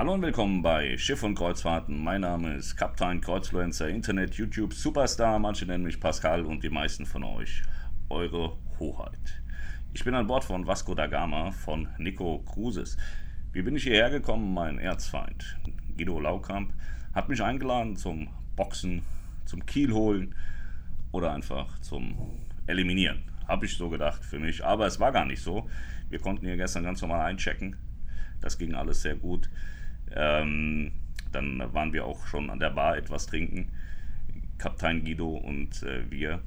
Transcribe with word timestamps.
Hallo 0.00 0.14
und 0.14 0.22
willkommen 0.22 0.62
bei 0.62 0.96
Schiff 0.96 1.22
und 1.24 1.34
Kreuzfahrten. 1.34 2.02
Mein 2.02 2.22
Name 2.22 2.54
ist 2.54 2.74
Kaptein 2.74 3.20
Kreuzfluencer, 3.20 3.90
Internet, 3.90 4.34
YouTube, 4.34 4.72
Superstar. 4.72 5.38
Manche 5.38 5.66
nennen 5.66 5.84
mich 5.84 6.00
Pascal 6.00 6.46
und 6.46 6.64
die 6.64 6.70
meisten 6.70 7.04
von 7.04 7.22
euch 7.22 7.62
eure 8.08 8.56
Hoheit. 8.78 9.42
Ich 9.92 10.02
bin 10.02 10.14
an 10.14 10.26
Bord 10.26 10.42
von 10.42 10.66
Vasco 10.66 10.94
da 10.94 11.06
Gama 11.06 11.50
von 11.50 11.86
Nico 11.98 12.38
Cruises. 12.46 12.96
Wie 13.52 13.60
bin 13.60 13.76
ich 13.76 13.82
hierher 13.82 14.08
gekommen? 14.08 14.54
Mein 14.54 14.78
Erzfeind 14.78 15.58
Guido 15.98 16.18
Laukamp 16.18 16.72
hat 17.12 17.28
mich 17.28 17.42
eingeladen 17.42 17.94
zum 17.94 18.28
Boxen, 18.56 19.02
zum 19.44 19.66
Kiel 19.66 19.92
holen 19.92 20.34
oder 21.12 21.34
einfach 21.34 21.78
zum 21.80 22.14
Eliminieren. 22.66 23.24
Habe 23.46 23.66
ich 23.66 23.76
so 23.76 23.90
gedacht 23.90 24.24
für 24.24 24.38
mich, 24.38 24.64
aber 24.64 24.86
es 24.86 24.98
war 24.98 25.12
gar 25.12 25.26
nicht 25.26 25.42
so. 25.42 25.68
Wir 26.08 26.20
konnten 26.20 26.46
hier 26.46 26.56
gestern 26.56 26.84
ganz 26.84 27.02
normal 27.02 27.20
einchecken. 27.20 27.76
Das 28.40 28.56
ging 28.56 28.74
alles 28.74 29.02
sehr 29.02 29.16
gut. 29.16 29.50
Ähm, 30.14 30.92
dann 31.32 31.62
waren 31.72 31.92
wir 31.92 32.04
auch 32.04 32.26
schon 32.26 32.50
an 32.50 32.58
der 32.58 32.70
Bar 32.70 32.96
etwas 32.96 33.26
trinken. 33.26 33.68
Kapitän 34.58 35.04
Guido 35.04 35.36
und 35.36 35.82
äh, 35.82 36.10
wir. 36.10 36.40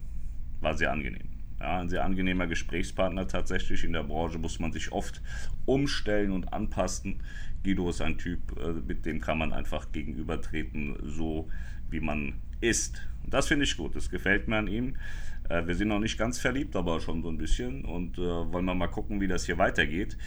War 0.61 0.75
sehr 0.75 0.91
angenehm. 0.93 1.27
Ja, 1.59 1.81
ein 1.81 1.89
sehr 1.89 2.05
angenehmer 2.05 2.47
Gesprächspartner 2.47 3.27
tatsächlich. 3.27 3.83
In 3.83 3.91
der 3.91 4.03
Branche 4.03 4.37
muss 4.37 4.59
man 4.59 4.71
sich 4.71 4.91
oft 4.93 5.21
umstellen 5.65 6.31
und 6.31 6.53
anpassen. 6.53 7.21
Guido 7.63 7.89
ist 7.89 8.01
ein 8.01 8.17
Typ, 8.17 8.57
äh, 8.59 8.73
mit 8.73 9.05
dem 9.05 9.19
kann 9.19 9.37
man 9.37 9.51
einfach 9.51 9.91
gegenübertreten, 9.91 10.95
so 11.03 11.49
wie 11.89 11.99
man 11.99 12.35
ist. 12.63 13.01
Und 13.23 13.33
das 13.33 13.47
finde 13.47 13.65
ich 13.65 13.77
gut, 13.77 13.95
das 13.95 14.09
gefällt 14.09 14.47
mir 14.47 14.57
an 14.57 14.67
ihm. 14.67 14.95
Äh, 15.49 15.67
wir 15.67 15.75
sind 15.75 15.89
noch 15.89 15.99
nicht 15.99 16.17
ganz 16.17 16.39
verliebt, 16.39 16.75
aber 16.75 16.99
schon 16.99 17.21
so 17.21 17.29
ein 17.29 17.37
bisschen 17.37 17.85
und 17.85 18.17
äh, 18.17 18.21
wollen 18.21 18.65
wir 18.65 18.73
mal 18.73 18.87
gucken, 18.87 19.21
wie 19.21 19.27
das 19.27 19.45
hier 19.45 19.57
weitergeht. 19.57 20.17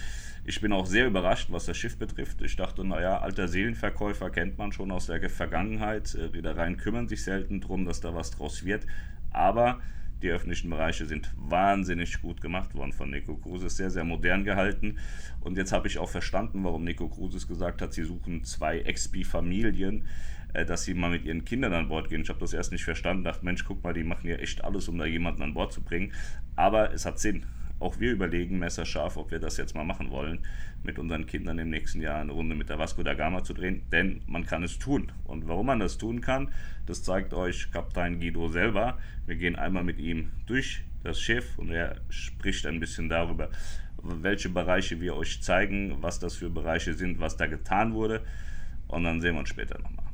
Ich 0.45 0.61
bin 0.61 0.71
auch 0.71 0.85
sehr 0.85 1.07
überrascht, 1.07 1.49
was 1.51 1.65
das 1.65 1.75
Schiff 1.75 1.97
betrifft. 1.97 2.41
Ich 2.41 2.55
dachte, 2.55 2.85
naja, 2.85 3.19
alter 3.19 3.47
Seelenverkäufer 3.47 4.29
kennt 4.29 4.57
man 4.57 4.71
schon 4.71 4.91
aus 4.91 5.07
der 5.07 5.29
Vergangenheit. 5.29 6.13
Äh, 6.15 6.25
Reedereien 6.25 6.77
kümmern 6.77 7.07
sich 7.07 7.23
selten 7.23 7.59
darum, 7.59 7.85
dass 7.85 7.99
da 7.99 8.13
was 8.15 8.31
draus 8.31 8.63
wird. 8.63 8.85
Aber 9.31 9.81
die 10.21 10.29
öffentlichen 10.29 10.71
Bereiche 10.71 11.05
sind 11.05 11.31
wahnsinnig 11.37 12.21
gut 12.21 12.41
gemacht 12.41 12.73
worden 12.73 12.91
von 12.91 13.11
Nico 13.11 13.35
Cruises, 13.35 13.77
sehr, 13.77 13.91
sehr 13.91 14.03
modern 14.03 14.43
gehalten. 14.43 14.97
Und 15.41 15.57
jetzt 15.57 15.71
habe 15.71 15.87
ich 15.87 15.99
auch 15.99 16.09
verstanden, 16.09 16.63
warum 16.63 16.83
Nico 16.83 17.07
Cruises 17.07 17.47
gesagt 17.47 17.81
hat, 17.83 17.93
sie 17.93 18.03
suchen 18.03 18.43
zwei 18.43 18.79
XP-Familien, 18.79 20.05
dass 20.53 20.83
sie 20.83 20.93
mal 20.93 21.11
mit 21.11 21.25
ihren 21.25 21.45
Kindern 21.45 21.73
an 21.73 21.89
Bord 21.89 22.09
gehen. 22.09 22.21
Ich 22.21 22.29
habe 22.29 22.39
das 22.39 22.53
erst 22.53 22.71
nicht 22.71 22.83
verstanden, 22.83 23.23
dachte, 23.23 23.45
Mensch, 23.45 23.65
guck 23.65 23.83
mal, 23.83 23.93
die 23.93 24.03
machen 24.03 24.27
ja 24.29 24.37
echt 24.37 24.63
alles, 24.63 24.87
um 24.87 24.97
da 24.97 25.05
jemanden 25.05 25.41
an 25.41 25.53
Bord 25.53 25.73
zu 25.73 25.81
bringen. 25.81 26.13
Aber 26.55 26.93
es 26.93 27.05
hat 27.05 27.19
Sinn 27.19 27.45
auch 27.79 27.99
wir 27.99 28.11
überlegen 28.11 28.59
messerscharf, 28.59 29.17
ob 29.17 29.31
wir 29.31 29.39
das 29.39 29.57
jetzt 29.57 29.75
mal 29.75 29.83
machen 29.83 30.09
wollen, 30.09 30.39
mit 30.83 30.97
unseren 30.97 31.25
Kindern 31.25 31.59
im 31.59 31.69
nächsten 31.69 32.01
Jahr 32.01 32.21
eine 32.21 32.31
Runde 32.31 32.55
mit 32.55 32.69
der 32.69 32.79
Vasco 32.79 33.03
da 33.03 33.13
Gama 33.13 33.43
zu 33.43 33.53
drehen, 33.53 33.83
denn 33.91 34.21
man 34.25 34.45
kann 34.45 34.63
es 34.63 34.79
tun. 34.79 35.11
Und 35.25 35.47
warum 35.47 35.67
man 35.67 35.79
das 35.79 35.97
tun 35.97 36.21
kann, 36.21 36.49
das 36.85 37.03
zeigt 37.03 37.33
euch 37.33 37.71
Kapitän 37.71 38.19
Guido 38.19 38.47
selber. 38.47 38.97
Wir 39.25 39.35
gehen 39.35 39.55
einmal 39.55 39.83
mit 39.83 39.99
ihm 39.99 40.31
durch 40.47 40.83
das 41.03 41.21
Schiff 41.21 41.57
und 41.57 41.69
er 41.69 41.97
spricht 42.09 42.65
ein 42.65 42.79
bisschen 42.79 43.09
darüber, 43.09 43.49
welche 44.01 44.49
Bereiche 44.49 44.99
wir 44.99 45.15
euch 45.15 45.41
zeigen, 45.41 45.97
was 46.01 46.19
das 46.19 46.35
für 46.35 46.49
Bereiche 46.49 46.93
sind, 46.93 47.19
was 47.19 47.37
da 47.37 47.45
getan 47.45 47.93
wurde. 47.93 48.23
Und 48.87 49.03
dann 49.03 49.21
sehen 49.21 49.35
wir 49.35 49.41
uns 49.41 49.49
später 49.49 49.79
nochmal. 49.79 50.06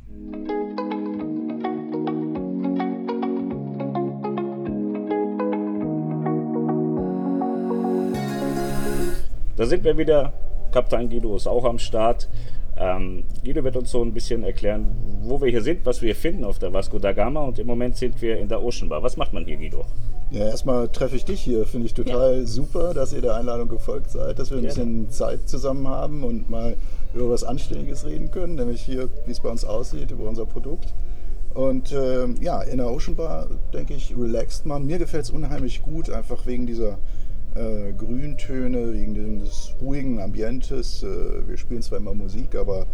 Da 9.55 9.67
sind 9.67 9.83
wir 9.83 9.97
wieder. 9.97 10.33
Kapitän 10.71 11.09
Guido 11.09 11.35
ist 11.35 11.47
auch 11.47 11.63
am 11.65 11.79
Start. 11.79 12.27
Ähm, 12.75 13.23
Guido 13.43 13.63
wird 13.63 13.75
uns 13.75 13.91
so 13.91 14.03
ein 14.03 14.13
bisschen 14.13 14.43
erklären, 14.43 14.87
wo 15.21 15.41
wir 15.41 15.49
hier 15.49 15.61
sind, 15.61 15.85
was 15.85 16.01
wir 16.01 16.07
hier 16.07 16.15
finden 16.15 16.43
auf 16.43 16.59
der 16.59 16.73
Vasco 16.73 16.97
da 16.99 17.13
Gama. 17.13 17.41
Und 17.41 17.59
im 17.59 17.67
Moment 17.67 17.97
sind 17.97 18.21
wir 18.21 18.37
in 18.37 18.47
der 18.47 18.63
Ocean 18.63 18.89
Bar. 18.89 19.03
Was 19.03 19.17
macht 19.17 19.33
man 19.33 19.45
hier, 19.45 19.57
Guido? 19.57 19.85
Ja, 20.31 20.47
erstmal 20.47 20.87
treffe 20.87 21.15
ich 21.15 21.25
dich 21.25 21.41
hier. 21.41 21.65
Finde 21.65 21.85
ich 21.85 21.93
total 21.93 22.39
ja. 22.39 22.45
super, 22.45 22.93
dass 22.93 23.13
ihr 23.13 23.21
der 23.21 23.35
Einladung 23.35 23.69
gefolgt 23.69 24.09
seid, 24.09 24.39
dass 24.39 24.49
wir 24.49 24.57
ein 24.57 24.63
Gerne. 24.63 24.75
bisschen 24.75 25.11
Zeit 25.11 25.47
zusammen 25.47 25.87
haben 25.87 26.23
und 26.23 26.49
mal 26.49 26.75
über 27.13 27.29
was 27.29 27.43
Anständiges 27.43 28.05
reden 28.05 28.31
können, 28.31 28.55
nämlich 28.55 28.81
hier, 28.81 29.09
wie 29.27 29.31
es 29.31 29.39
bei 29.39 29.49
uns 29.49 29.63
aussieht, 29.63 30.09
über 30.09 30.27
unser 30.27 30.47
Produkt. 30.47 30.93
Und 31.53 31.91
äh, 31.91 32.25
ja, 32.41 32.63
in 32.63 32.77
der 32.79 32.89
Ocean 32.89 33.15
Bar, 33.15 33.47
denke 33.73 33.93
ich, 33.93 34.15
relaxt 34.17 34.65
man. 34.65 34.87
Mir 34.87 34.97
gefällt 34.97 35.25
es 35.25 35.29
unheimlich 35.29 35.83
gut, 35.83 36.09
einfach 36.09 36.47
wegen 36.47 36.65
dieser 36.65 36.97
äh, 37.55 37.93
Grüntöne, 37.93 38.93
wegen 38.93 39.39
des 39.39 39.73
ruhigen 39.81 40.21
Ambientes. 40.21 41.03
Äh, 41.03 41.47
wir 41.47 41.57
spielen 41.57 41.81
zwar 41.81 41.99
immer 41.99 42.13
Musik, 42.13 42.55
aber 42.55 42.87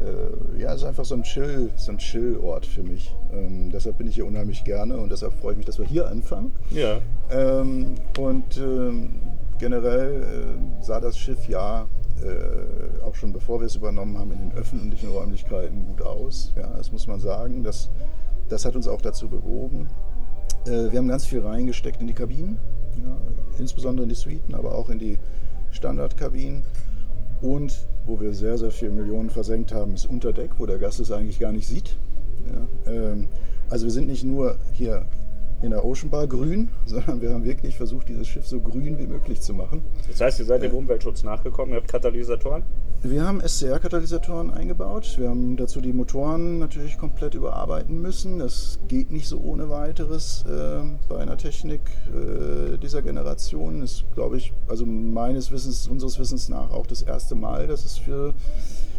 äh, 0.00 0.60
ja, 0.60 0.72
es 0.72 0.82
ist 0.82 0.88
einfach 0.88 1.04
so 1.04 1.14
ein 1.14 1.22
Chill, 1.22 1.70
so 1.76 1.92
ein 1.92 1.98
Chill-Ort 1.98 2.66
für 2.66 2.82
mich. 2.82 3.14
Ähm, 3.32 3.70
deshalb 3.70 3.98
bin 3.98 4.08
ich 4.08 4.16
hier 4.16 4.26
unheimlich 4.26 4.64
gerne 4.64 4.96
und 4.96 5.10
deshalb 5.10 5.34
freue 5.34 5.52
ich 5.52 5.58
mich, 5.58 5.66
dass 5.66 5.78
wir 5.78 5.86
hier 5.86 6.08
anfangen. 6.08 6.52
Ja. 6.70 7.00
Ähm, 7.30 7.94
und 8.18 8.56
ähm, 8.56 9.10
generell 9.58 10.22
äh, 10.22 10.82
sah 10.82 11.00
das 11.00 11.16
Schiff 11.16 11.48
ja 11.48 11.86
äh, 12.22 13.02
auch 13.04 13.14
schon 13.14 13.32
bevor 13.32 13.60
wir 13.60 13.66
es 13.66 13.76
übernommen 13.76 14.18
haben 14.18 14.32
in 14.32 14.38
den 14.38 14.52
öffentlichen 14.52 15.10
Räumlichkeiten 15.10 15.86
gut 15.86 16.02
aus. 16.02 16.52
Ja, 16.56 16.68
das 16.76 16.92
muss 16.92 17.06
man 17.06 17.20
sagen. 17.20 17.62
Das, 17.62 17.90
das 18.48 18.64
hat 18.64 18.76
uns 18.76 18.88
auch 18.88 19.00
dazu 19.00 19.28
bewogen. 19.28 19.88
Äh, 20.66 20.90
wir 20.90 20.98
haben 20.98 21.08
ganz 21.08 21.26
viel 21.26 21.40
reingesteckt 21.40 22.00
in 22.00 22.06
die 22.06 22.14
Kabinen. 22.14 22.58
Ja, 23.02 23.16
insbesondere 23.58 24.04
in 24.04 24.08
die 24.08 24.14
Suiten, 24.14 24.54
aber 24.54 24.74
auch 24.74 24.90
in 24.90 24.98
die 24.98 25.18
Standardkabinen. 25.70 26.62
Und 27.40 27.86
wo 28.06 28.20
wir 28.20 28.32
sehr, 28.32 28.58
sehr 28.58 28.70
viele 28.70 28.92
Millionen 28.92 29.30
versenkt 29.30 29.72
haben, 29.72 29.94
ist 29.94 30.06
Unterdeck, 30.06 30.52
wo 30.58 30.66
der 30.66 30.78
Gast 30.78 31.00
es 31.00 31.10
eigentlich 31.10 31.38
gar 31.38 31.52
nicht 31.52 31.66
sieht. 31.66 31.96
Ja, 32.46 32.92
ähm, 32.92 33.28
also 33.68 33.86
wir 33.86 33.92
sind 33.92 34.08
nicht 34.08 34.24
nur 34.24 34.56
hier 34.72 35.06
in 35.62 35.70
der 35.70 35.84
Ocean 35.84 36.10
Bar 36.10 36.26
grün, 36.26 36.68
sondern 36.86 37.20
wir 37.20 37.30
haben 37.30 37.44
wirklich 37.44 37.76
versucht, 37.76 38.08
dieses 38.08 38.28
Schiff 38.28 38.46
so 38.46 38.60
grün 38.60 38.98
wie 38.98 39.06
möglich 39.06 39.40
zu 39.40 39.54
machen. 39.54 39.82
Das 40.08 40.20
heißt, 40.20 40.38
ihr 40.38 40.44
seid 40.44 40.62
dem 40.62 40.72
Umweltschutz 40.72 41.22
nachgekommen, 41.22 41.72
ihr 41.74 41.80
habt 41.80 41.88
Katalysatoren? 41.88 42.62
Wir 43.06 43.26
haben 43.26 43.42
SCR-Katalysatoren 43.46 44.50
eingebaut. 44.50 45.16
Wir 45.18 45.28
haben 45.28 45.58
dazu 45.58 45.82
die 45.82 45.92
Motoren 45.92 46.58
natürlich 46.58 46.96
komplett 46.96 47.34
überarbeiten 47.34 48.00
müssen. 48.00 48.38
Das 48.38 48.78
geht 48.88 49.12
nicht 49.12 49.28
so 49.28 49.40
ohne 49.40 49.68
weiteres 49.68 50.42
äh, 50.48 50.80
bei 51.06 51.18
einer 51.18 51.36
Technik 51.36 51.82
äh, 52.08 52.78
dieser 52.78 53.02
Generation. 53.02 53.82
Ist, 53.82 54.06
glaube 54.14 54.38
ich, 54.38 54.54
also 54.68 54.86
meines 54.86 55.50
Wissens, 55.50 55.86
unseres 55.86 56.18
Wissens 56.18 56.48
nach 56.48 56.70
auch 56.70 56.86
das 56.86 57.02
erste 57.02 57.34
Mal, 57.34 57.66
dass 57.66 57.84
es 57.84 57.98
für 57.98 58.32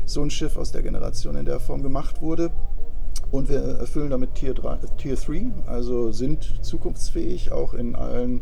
so 0.06 0.22
ein 0.22 0.30
Schiff 0.30 0.56
aus 0.56 0.72
der 0.72 0.84
Generation 0.84 1.36
in 1.36 1.46
der 1.46 1.60
Form 1.60 1.82
gemacht 1.82 2.22
wurde. 2.22 2.52
Und 3.32 3.50
wir 3.50 3.60
erfüllen 3.60 4.12
damit 4.12 4.36
Tier 4.36 4.54
3, 4.54 4.78
Tier 5.00 5.16
3 5.16 5.48
also 5.66 6.12
sind 6.12 6.64
zukunftsfähig, 6.64 7.52
auch 7.52 7.74
in 7.74 7.96
allen 7.96 8.42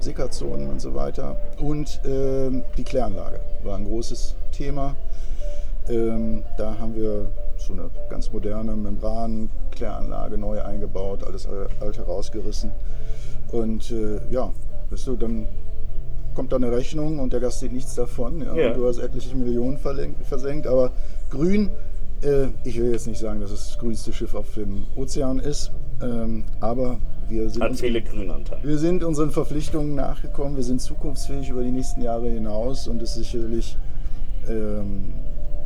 Sickerzonen 0.00 0.68
und 0.68 0.80
so 0.80 0.94
weiter. 0.94 1.36
Und 1.58 2.00
ähm, 2.04 2.62
die 2.76 2.84
Kläranlage 2.84 3.40
war 3.64 3.76
ein 3.76 3.84
großes 3.84 4.34
Thema. 4.52 4.96
Ähm, 5.88 6.42
da 6.56 6.78
haben 6.78 6.94
wir 6.94 7.26
so 7.56 7.72
eine 7.72 7.90
ganz 8.10 8.32
moderne 8.32 8.74
Membrankläranlage 8.74 10.36
neu 10.36 10.62
eingebaut, 10.62 11.24
alles 11.24 11.48
alte 11.80 12.02
rausgerissen. 12.02 12.72
Und 13.52 13.90
äh, 13.90 14.20
ja, 14.30 14.52
weißt 14.90 15.06
du, 15.06 15.16
dann 15.16 15.46
kommt 16.34 16.52
da 16.52 16.56
eine 16.56 16.70
Rechnung 16.70 17.18
und 17.18 17.32
der 17.32 17.40
Gast 17.40 17.60
sieht 17.60 17.72
nichts 17.72 17.94
davon. 17.94 18.42
Ja, 18.42 18.54
ja. 18.54 18.72
Du 18.74 18.86
hast 18.86 18.98
etliche 18.98 19.34
Millionen 19.34 19.78
versenkt, 19.78 20.66
aber 20.66 20.92
grün, 21.30 21.70
äh, 22.22 22.48
ich 22.64 22.78
will 22.78 22.92
jetzt 22.92 23.06
nicht 23.06 23.20
sagen, 23.20 23.40
dass 23.40 23.50
es 23.50 23.68
das 23.68 23.78
grünste 23.78 24.12
Schiff 24.12 24.34
auf 24.34 24.54
dem 24.54 24.86
Ozean 24.96 25.38
ist, 25.38 25.70
ähm, 26.02 26.44
aber 26.60 26.98
wir 27.28 27.50
sind, 27.50 27.80
Grünanteile. 27.80 28.62
wir 28.62 28.78
sind 28.78 29.02
unseren 29.02 29.30
Verpflichtungen 29.30 29.94
nachgekommen, 29.94 30.56
wir 30.56 30.62
sind 30.62 30.80
zukunftsfähig 30.80 31.48
über 31.48 31.62
die 31.62 31.72
nächsten 31.72 32.02
Jahre 32.02 32.28
hinaus 32.28 32.86
und 32.86 33.02
es 33.02 33.16
ist 33.16 33.32
sicherlich 33.32 33.76
ähm, 34.48 35.14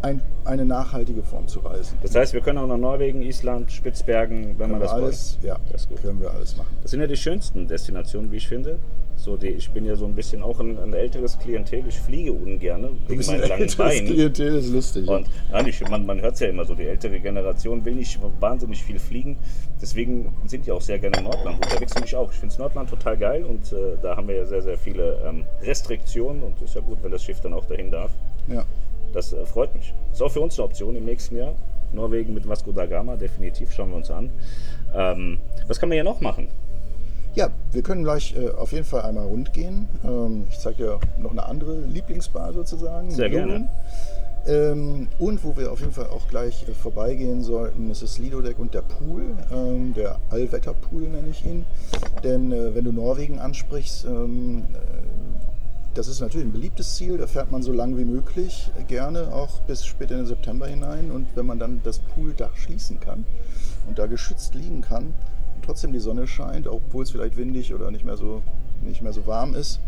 ein, 0.02 0.22
eine 0.44 0.64
nachhaltige 0.64 1.22
Form 1.22 1.46
zu 1.46 1.60
reisen. 1.60 1.98
Das 2.02 2.14
heißt, 2.14 2.32
wir 2.32 2.40
können 2.40 2.58
auch 2.58 2.66
nach 2.66 2.78
Norwegen, 2.78 3.22
Island, 3.22 3.70
Spitzbergen, 3.70 4.58
wenn 4.58 4.58
können 4.58 4.72
man 4.72 4.80
das 4.80 4.90
alles, 4.90 5.38
wollen. 5.42 5.48
Ja, 5.48 5.60
das 5.70 5.88
können 6.02 6.20
wir 6.20 6.30
alles 6.30 6.56
machen. 6.56 6.74
Das 6.82 6.90
sind 6.90 7.00
ja 7.00 7.06
die 7.06 7.16
schönsten 7.16 7.68
Destinationen, 7.68 8.32
wie 8.32 8.36
ich 8.36 8.48
finde. 8.48 8.78
So 9.20 9.36
die, 9.36 9.48
ich 9.48 9.68
bin 9.70 9.84
ja 9.84 9.96
so 9.96 10.06
ein 10.06 10.14
bisschen 10.14 10.42
auch 10.42 10.60
ein, 10.60 10.78
ein 10.78 10.94
älteres 10.94 11.38
Klientel. 11.38 11.84
Ich 11.86 11.98
fliege 11.98 12.32
ungern 12.32 12.88
wegen 13.06 13.26
meinen 13.26 13.48
langen 13.48 13.70
Beinen. 13.76 14.06
Klientel 14.06 14.56
ist 14.56 14.72
lustig. 14.72 15.06
Und 15.06 15.26
nein, 15.52 15.70
man, 15.90 16.06
man 16.06 16.22
hört 16.22 16.34
es 16.34 16.40
ja 16.40 16.48
immer 16.48 16.64
so, 16.64 16.74
die 16.74 16.86
ältere 16.86 17.20
Generation 17.20 17.84
will 17.84 17.96
nicht 17.96 18.18
wahnsinnig 18.40 18.82
viel 18.82 18.98
fliegen. 18.98 19.36
Deswegen 19.80 20.34
sind 20.46 20.64
die 20.64 20.72
auch 20.72 20.80
sehr 20.80 20.98
gerne 20.98 21.18
im 21.18 21.24
Nordland 21.24 21.62
unterwegs 21.62 21.94
und 21.96 22.06
ich 22.06 22.16
auch. 22.16 22.32
Ich 22.32 22.38
finde 22.38 22.56
Nordland 22.56 22.88
total 22.88 23.18
geil 23.18 23.44
und 23.44 23.70
äh, 23.74 23.98
da 24.00 24.16
haben 24.16 24.26
wir 24.26 24.36
ja 24.36 24.46
sehr, 24.46 24.62
sehr 24.62 24.78
viele 24.78 25.22
ähm, 25.26 25.44
Restriktionen 25.62 26.42
und 26.42 26.56
es 26.56 26.70
ist 26.70 26.76
ja 26.76 26.80
gut, 26.80 27.02
wenn 27.02 27.10
das 27.10 27.22
Schiff 27.22 27.42
dann 27.42 27.52
auch 27.52 27.66
dahin 27.66 27.90
darf. 27.90 28.12
Ja. 28.48 28.64
Das 29.12 29.34
äh, 29.34 29.44
freut 29.44 29.74
mich. 29.74 29.92
Ist 30.12 30.22
auch 30.22 30.32
für 30.32 30.40
uns 30.40 30.58
eine 30.58 30.64
Option 30.64 30.96
im 30.96 31.04
nächsten 31.04 31.36
Jahr. 31.36 31.54
Norwegen 31.92 32.32
mit 32.32 32.48
Vasco 32.48 32.72
da 32.72 32.86
Gama, 32.86 33.16
definitiv, 33.16 33.70
schauen 33.72 33.90
wir 33.90 33.96
uns 33.96 34.10
an. 34.10 34.30
Ähm, 34.94 35.38
was 35.66 35.78
kann 35.78 35.90
man 35.90 35.96
hier 35.96 36.04
noch 36.04 36.22
machen? 36.22 36.48
Ja, 37.34 37.50
wir 37.70 37.82
können 37.82 38.02
gleich 38.02 38.34
äh, 38.36 38.50
auf 38.50 38.72
jeden 38.72 38.84
Fall 38.84 39.02
einmal 39.02 39.26
rund 39.26 39.52
gehen. 39.52 39.88
Ähm, 40.04 40.46
ich 40.50 40.58
zeige 40.58 40.76
dir 40.76 41.00
noch 41.18 41.30
eine 41.30 41.46
andere 41.46 41.80
Lieblingsbar 41.82 42.52
sozusagen. 42.52 43.10
Sehr 43.10 43.30
gerne. 43.30 43.68
Ähm, 44.46 45.08
und 45.18 45.44
wo 45.44 45.56
wir 45.56 45.70
auf 45.70 45.80
jeden 45.80 45.92
Fall 45.92 46.06
auch 46.06 46.26
gleich 46.28 46.66
äh, 46.66 46.72
vorbeigehen 46.72 47.42
sollten, 47.42 47.90
ist 47.90 48.02
das 48.02 48.18
Lido-Deck 48.18 48.58
und 48.58 48.74
der 48.74 48.82
Pool, 48.82 49.36
ähm, 49.52 49.94
der 49.94 50.18
Allwetterpool 50.30 51.02
nenne 51.02 51.28
ich 51.28 51.44
ihn. 51.44 51.66
Denn 52.24 52.50
äh, 52.50 52.74
wenn 52.74 52.84
du 52.84 52.92
Norwegen 52.92 53.38
ansprichst, 53.38 54.06
ähm, 54.06 54.64
äh, 54.72 54.78
das 55.94 56.08
ist 56.08 56.20
natürlich 56.20 56.46
ein 56.46 56.52
beliebtes 56.52 56.96
Ziel, 56.96 57.18
da 57.18 57.26
fährt 57.26 57.52
man 57.52 57.62
so 57.62 57.72
lang 57.72 57.96
wie 57.98 58.04
möglich, 58.04 58.70
äh, 58.78 58.84
gerne 58.84 59.32
auch 59.32 59.60
bis 59.60 59.84
spät 59.84 60.10
in 60.10 60.18
den 60.18 60.26
September 60.26 60.66
hinein. 60.66 61.10
Und 61.10 61.26
wenn 61.34 61.46
man 61.46 61.58
dann 61.58 61.80
das 61.84 61.98
Pooldach 61.98 62.56
schließen 62.56 62.98
kann 62.98 63.26
und 63.86 63.98
da 63.98 64.06
geschützt 64.06 64.54
liegen 64.54 64.80
kann 64.80 65.14
trotzdem 65.62 65.92
die 65.92 65.98
Sonne 65.98 66.26
scheint, 66.26 66.66
obwohl 66.66 67.04
es 67.04 67.10
vielleicht 67.10 67.36
windig 67.36 67.72
oder 67.74 67.90
nicht 67.90 68.04
mehr 68.04 68.16
so, 68.16 68.42
nicht 68.82 69.02
mehr 69.02 69.12
so 69.12 69.26
warm 69.26 69.54
ist, 69.54 69.80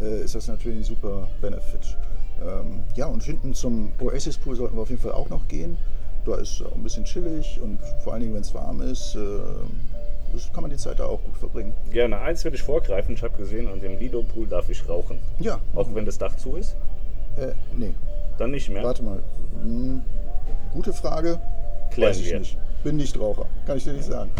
äh, 0.00 0.22
ist 0.22 0.34
das 0.34 0.48
natürlich 0.48 0.78
ein 0.78 0.84
super 0.84 1.28
Benefit. 1.40 1.96
Ähm, 2.42 2.82
ja, 2.94 3.06
und 3.06 3.22
hinten 3.22 3.54
zum 3.54 3.92
Oasis 4.00 4.38
Pool 4.38 4.56
sollten 4.56 4.76
wir 4.76 4.82
auf 4.82 4.90
jeden 4.90 5.02
Fall 5.02 5.12
auch 5.12 5.28
noch 5.28 5.46
gehen. 5.48 5.76
Da 6.24 6.36
ist 6.36 6.62
auch 6.62 6.74
ein 6.74 6.82
bisschen 6.82 7.04
chillig 7.04 7.60
und 7.62 7.78
vor 8.02 8.12
allen 8.12 8.22
Dingen, 8.22 8.34
wenn 8.34 8.42
es 8.42 8.54
warm 8.54 8.80
ist, 8.82 9.14
äh, 9.14 9.20
das 10.32 10.52
kann 10.52 10.62
man 10.62 10.70
die 10.70 10.76
Zeit 10.76 11.00
da 11.00 11.06
auch 11.06 11.22
gut 11.22 11.36
verbringen. 11.36 11.72
Gerne. 11.90 12.18
Eins 12.20 12.44
will 12.44 12.54
ich 12.54 12.62
vorgreifen. 12.62 13.14
Ich 13.14 13.22
habe 13.22 13.36
gesehen, 13.36 13.68
an 13.68 13.80
dem 13.80 13.98
Lido 13.98 14.22
Pool 14.22 14.46
darf 14.46 14.68
ich 14.70 14.88
rauchen. 14.88 15.18
Ja. 15.38 15.60
Auch 15.74 15.92
wenn 15.94 16.04
das 16.04 16.18
Dach 16.18 16.36
zu 16.36 16.56
ist? 16.56 16.76
Äh, 17.36 17.52
nee. 17.76 17.94
Dann 18.38 18.52
nicht 18.52 18.70
mehr? 18.70 18.82
Warte 18.82 19.02
mal. 19.02 19.22
Hm, 19.62 20.02
gute 20.72 20.92
Frage. 20.92 21.40
Klären 21.90 22.10
Weiß 22.10 22.20
ich 22.20 22.30
wir. 22.30 22.38
nicht. 22.38 22.56
Bin 22.84 22.96
nicht 22.96 23.18
Raucher. 23.18 23.46
Kann 23.66 23.76
ich 23.76 23.84
dir 23.84 23.92
nicht 23.92 24.04
sagen. 24.04 24.30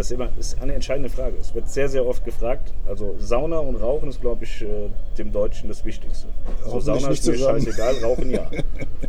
Das 0.00 0.10
ist 0.10 0.12
immer 0.14 0.30
ist 0.38 0.62
eine 0.62 0.72
entscheidende 0.72 1.10
Frage. 1.10 1.36
Es 1.38 1.54
wird 1.54 1.68
sehr, 1.68 1.86
sehr 1.86 2.06
oft 2.06 2.24
gefragt. 2.24 2.72
Also 2.88 3.16
Sauna 3.18 3.58
und 3.58 3.76
Rauchen 3.76 4.08
ist, 4.08 4.22
glaube 4.22 4.44
ich, 4.44 4.62
äh, 4.62 4.88
dem 5.18 5.30
Deutschen 5.30 5.68
das 5.68 5.84
Wichtigste. 5.84 6.26
So 6.64 6.72
Hoffentlich 6.72 6.84
Sauna 6.84 7.08
nicht 7.10 7.20
ist 7.20 7.26
mir 7.26 7.34
zusammen. 7.34 7.60
scheißegal, 7.60 7.94
Rauchen 8.02 8.30
ja. 8.30 8.50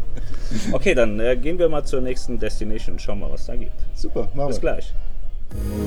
Okay, 0.74 0.94
dann 0.94 1.18
äh, 1.22 1.38
gehen 1.38 1.58
wir 1.58 1.70
mal 1.70 1.86
zur 1.86 2.02
nächsten 2.02 2.38
Destination 2.38 2.96
und 2.96 3.00
schauen 3.00 3.22
mal, 3.22 3.32
was 3.32 3.46
da 3.46 3.56
gibt. 3.56 3.72
Super, 3.94 4.28
machen 4.34 4.50
Bis 4.50 4.58
wir. 4.58 4.60
gleich. 4.60 4.94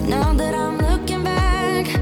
Now 0.09 0.33
that 0.39 0.55
I'm 0.55 0.79
looking 0.81 1.23
back, 1.23 2.01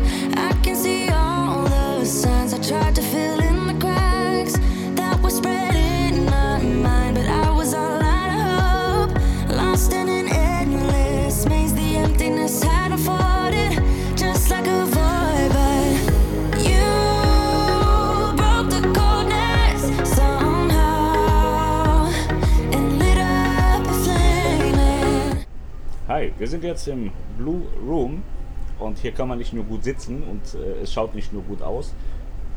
wir 26.42 26.48
sind 26.48 26.64
jetzt 26.64 26.88
im 26.88 27.12
Blue 27.38 27.62
Room 27.86 28.24
und 28.80 28.98
hier 28.98 29.12
kann 29.12 29.28
man 29.28 29.38
nicht 29.38 29.52
nur 29.52 29.62
gut 29.62 29.84
sitzen 29.84 30.24
und 30.24 30.60
äh, 30.60 30.82
es 30.82 30.92
schaut 30.92 31.14
nicht 31.14 31.32
nur 31.32 31.44
gut 31.44 31.62
aus, 31.62 31.94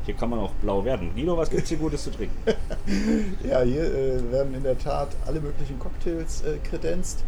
hier 0.06 0.16
kann 0.16 0.32
man 0.32 0.40
auch 0.40 0.54
blau 0.54 0.84
werden. 0.84 1.12
Guido, 1.14 1.38
was 1.38 1.52
gibt's 1.52 1.70
hier 1.70 1.78
Gutes 1.78 2.04
zu 2.04 2.10
trinken? 2.10 2.36
Ja, 3.48 3.62
hier 3.62 3.84
äh, 3.84 4.32
werden 4.32 4.56
in 4.56 4.64
der 4.64 4.80
Tat 4.80 5.10
alle 5.28 5.40
möglichen 5.40 5.78
Cocktails 5.78 6.42
äh, 6.42 6.58
kredenzt. 6.68 7.24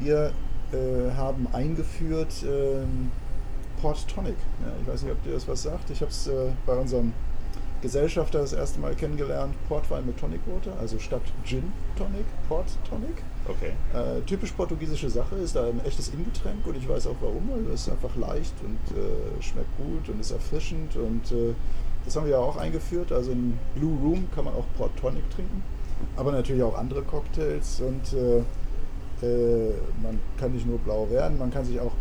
Wir 0.00 0.34
äh, 0.74 1.16
haben 1.16 1.46
eingeführt 1.50 2.44
ähm, 2.46 3.10
Port 3.80 4.06
Tonic. 4.06 4.36
Ja, 4.60 4.72
ich 4.82 4.86
weiß 4.86 5.04
nicht, 5.04 5.12
ob 5.12 5.22
dir 5.24 5.32
das 5.32 5.48
was 5.48 5.62
sagt. 5.62 5.88
Ich 5.88 6.02
habe 6.02 6.10
es 6.10 6.26
äh, 6.26 6.50
bei 6.66 6.74
unserem 6.74 7.14
Gesellschafter 7.80 8.40
das 8.40 8.52
erste 8.52 8.80
Mal 8.80 8.94
kennengelernt. 8.96 9.54
Portwein 9.66 10.04
mit 10.04 10.18
Tonic 10.18 10.40
Water, 10.44 10.78
also 10.78 10.98
statt 10.98 11.22
Gin 11.42 11.72
Tonic, 11.96 12.26
Port 12.50 12.66
Tonic. 12.86 13.22
Okay. 13.48 13.72
Äh, 13.92 14.20
typisch 14.22 14.52
portugiesische 14.52 15.10
Sache, 15.10 15.36
ist 15.36 15.56
da 15.56 15.66
ein 15.66 15.84
echtes 15.84 16.12
Ingetränk 16.14 16.64
und 16.66 16.76
ich 16.76 16.88
weiß 16.88 17.08
auch 17.08 17.16
warum, 17.20 17.50
weil 17.50 17.74
es 17.74 17.82
ist 17.82 17.90
einfach 17.90 18.14
leicht 18.16 18.54
und 18.62 18.96
äh, 18.96 19.42
schmeckt 19.42 19.76
gut 19.76 20.08
und 20.08 20.20
ist 20.20 20.30
erfrischend 20.30 20.96
und 20.96 21.32
äh, 21.32 21.54
das 22.04 22.16
haben 22.16 22.26
wir 22.26 22.32
ja 22.32 22.38
auch 22.38 22.56
eingeführt. 22.56 23.10
Also 23.10 23.32
in 23.32 23.58
Blue 23.74 23.98
Room 24.00 24.28
kann 24.34 24.44
man 24.44 24.54
auch 24.54 24.64
Port 24.76 24.96
Tonic 24.96 25.28
trinken, 25.30 25.62
aber 26.16 26.30
natürlich 26.32 26.62
auch 26.62 26.76
andere 26.76 27.02
Cocktails 27.02 27.80
und 27.80 28.12
äh, 28.12 28.38
äh, 29.26 29.72
man 30.02 30.20
kann 30.38 30.52
nicht 30.52 30.66
nur 30.66 30.78
blau 30.78 31.10
werden, 31.10 31.38
man 31.38 31.50
kann 31.50 31.64
sich 31.64 31.80
auch 31.80 31.92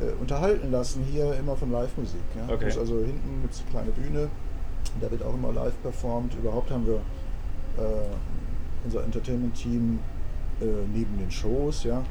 äh, 0.00 0.12
unterhalten 0.20 0.70
lassen 0.70 1.04
hier 1.04 1.34
immer 1.34 1.54
von 1.54 1.70
Live-Musik. 1.70 2.20
Ja? 2.34 2.54
Okay. 2.54 2.72
Also 2.78 2.96
hinten 3.00 3.42
gibt 3.42 3.52
es 3.52 3.60
eine 3.60 3.70
kleine 3.70 3.90
Bühne, 3.90 4.28
da 5.02 5.10
wird 5.10 5.22
auch 5.22 5.34
immer 5.34 5.52
live 5.52 5.74
performt. 5.82 6.34
Überhaupt 6.34 6.70
haben 6.70 6.86
wir 6.86 7.00
unser 8.84 9.04
Entertainment-Team 9.04 10.00
neben 10.60 11.18
den 11.18 11.30
Shows, 11.30 11.84
ja, 11.84 12.02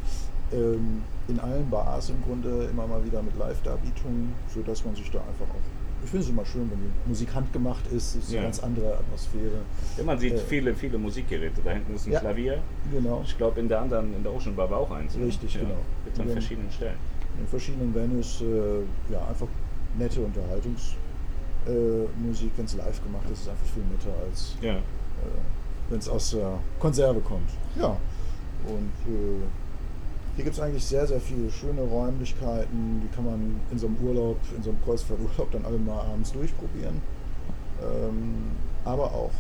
ähm, 0.54 1.02
in 1.28 1.40
allen 1.40 1.70
Bars 1.70 2.10
im 2.10 2.22
Grunde 2.24 2.68
immer 2.72 2.88
mal 2.88 3.04
wieder 3.06 3.22
mit 3.22 3.38
Live-Darbietungen, 3.38 4.34
sodass 4.54 4.86
man 4.86 4.96
sich 4.96 5.10
da 5.12 5.20
einfach 5.20 5.46
auch. 5.54 6.04
Ich 6.04 6.10
finde 6.12 6.24
es 6.26 6.30
immer 6.30 6.46
schön, 6.46 6.70
wenn 6.72 6.80
die 6.80 7.10
Musik 7.10 7.34
handgemacht 7.36 7.86
ist, 7.88 8.16
es 8.16 8.24
ist 8.26 8.32
Ja. 8.32 8.40
eine 8.40 8.48
ganz 8.48 8.60
andere 8.60 8.94
Atmosphäre. 8.94 9.60
Ja, 9.98 10.04
man 10.04 10.18
sieht 10.20 10.34
Äh, 10.36 10.38
viele, 10.38 10.74
viele 10.76 10.98
Musikgeräte. 10.98 11.60
Da 11.66 11.72
hinten 11.72 11.96
ist 11.96 12.06
ein 12.08 12.14
Ja. 12.14 12.20
Klavier. 12.22 12.60
Genau. 12.92 13.22
Ich 13.26 13.36
glaube, 13.38 13.60
in 13.60 13.68
der 13.68 13.82
anderen, 13.82 14.14
in 14.16 14.24
der 14.24 14.32
Ocean 14.34 14.56
Bar 14.56 14.70
war 14.70 14.78
auch 14.78 14.92
eins. 14.92 15.16
ne? 15.18 15.26
Richtig, 15.26 15.56
ja. 15.56 15.62
genau. 15.62 15.76
Gibt 16.06 16.20
an 16.20 16.30
verschiedenen 16.30 16.72
Stellen. 16.72 16.96
in 17.40 17.48
verschiedenen 17.48 17.94
Venues 17.94 18.42
äh, 18.42 18.82
ja, 19.12 19.28
einfach 19.28 19.48
nette 19.98 20.22
Unterhaltungsmusik, 20.22 20.98
äh, 21.68 22.58
wenn 22.58 22.66
es 22.66 22.76
live 22.76 23.04
gemacht 23.04 23.30
ist, 23.32 23.42
ist 23.42 23.50
einfach 23.50 23.66
viel 23.66 23.84
netter 23.92 24.14
als 24.26 24.56
Ja. 24.62 24.74
äh, 24.76 24.80
wenn 25.90 26.00
es 26.00 26.08
aus 26.10 26.32
der 26.32 26.60
Konserve 26.80 27.20
kommt. 27.22 27.50
Ja, 27.76 27.98
und 28.68 29.14
äh, 29.14 29.42
hier 30.36 30.44
gibt 30.44 30.56
es 30.56 30.62
eigentlich 30.62 30.86
sehr, 30.86 31.08
sehr 31.08 31.20
viele 31.20 31.50
schöne 31.50 31.82
Räumlichkeiten, 31.82 33.02
die 33.04 33.16
kann 33.16 33.26
man 33.26 33.60
in 33.72 33.80
so 33.80 33.88
einem 33.88 33.98
Urlaub, 33.98 34.38
in 34.56 34.62
so 34.62 34.70
einem 34.70 34.84
Kreuzfahrturlaub 34.84 35.52
dann 35.52 35.66
alle 35.66 35.78
mal 35.78 36.00
abends 36.02 36.32
durchprobieren. 36.32 37.02
Ähm, 37.82 38.52
aber 38.86 39.06
auch 39.06 39.32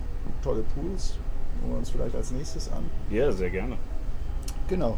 tolle 0.44 0.63
Pools, 0.75 1.18
gucken 1.59 1.71
wir 1.71 1.77
uns 1.77 1.89
vielleicht 1.89 2.15
als 2.15 2.31
nächstes 2.31 2.71
an. 2.71 2.83
ja, 3.09 3.31
sehr 3.31 3.50
gerne. 3.50 3.77
Genau, 4.68 4.97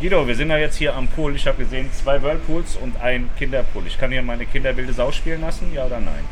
Guido, 0.00 0.28
wir 0.28 0.36
sind 0.36 0.48
ja 0.48 0.58
jetzt 0.58 0.76
hier 0.76 0.94
am 0.94 1.08
Pool. 1.08 1.34
Ich 1.34 1.48
habe 1.48 1.64
gesehen, 1.64 1.90
zwei 1.92 2.22
Whirlpools 2.22 2.76
und 2.76 3.00
ein 3.00 3.28
Kinderpool. 3.36 3.84
Ich 3.88 3.98
kann 3.98 4.12
hier 4.12 4.22
meine 4.22 4.46
Kinder 4.46 4.76
wilde 4.76 4.92
Sau 4.92 5.10
spielen 5.10 5.40
lassen, 5.40 5.72
ja 5.74 5.86
oder 5.86 5.98
nein? 5.98 6.24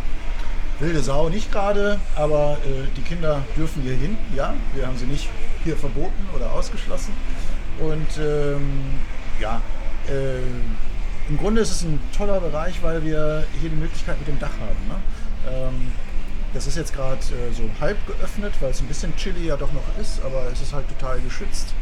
Wilde 0.78 1.02
Sau 1.02 1.28
nicht 1.30 1.50
gerade, 1.50 1.98
aber 2.14 2.58
äh, 2.64 2.86
die 2.96 3.00
Kinder 3.00 3.42
dürfen 3.56 3.82
hier 3.82 3.94
hin. 3.94 4.16
Ja, 4.36 4.54
wir 4.72 4.86
haben 4.86 4.96
sie 4.96 5.06
nicht 5.06 5.28
hier 5.64 5.76
verboten 5.76 6.28
oder 6.32 6.52
ausgeschlossen. 6.52 7.12
Und 7.80 8.06
ähm, 8.20 9.00
ja, 9.40 9.60
äh, 10.08 10.38
im 11.28 11.36
Grunde 11.36 11.60
ist 11.60 11.72
es 11.72 11.82
ein 11.82 11.98
toller 12.16 12.38
Bereich, 12.38 12.80
weil 12.82 13.04
wir 13.04 13.48
hier 13.60 13.70
die 13.70 13.74
Möglichkeit 13.74 14.16
mit 14.20 14.28
dem 14.28 14.38
Dach 14.38 14.54
haben. 14.60 14.86
Ne? 14.86 15.52
Ähm, 15.52 15.92
das 16.54 16.68
ist 16.68 16.76
jetzt 16.76 16.94
gerade 16.94 17.16
äh, 17.16 17.52
so 17.52 17.68
halb 17.80 17.96
geöffnet, 18.06 18.52
weil 18.60 18.70
es 18.70 18.80
ein 18.80 18.86
bisschen 18.86 19.16
chilly 19.16 19.48
ja 19.48 19.56
doch 19.56 19.72
noch 19.72 19.82
ist, 20.00 20.22
aber 20.24 20.46
es 20.52 20.62
ist 20.62 20.72
halt 20.72 20.84
total 20.88 21.18
geschützt. 21.18 21.74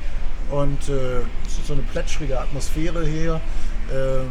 Und 0.50 0.88
äh, 0.88 1.20
es 1.46 1.58
ist 1.58 1.66
so 1.66 1.72
eine 1.72 1.82
plätschrige 1.82 2.40
Atmosphäre 2.40 3.06
hier. 3.06 3.40
Ähm, 3.92 4.28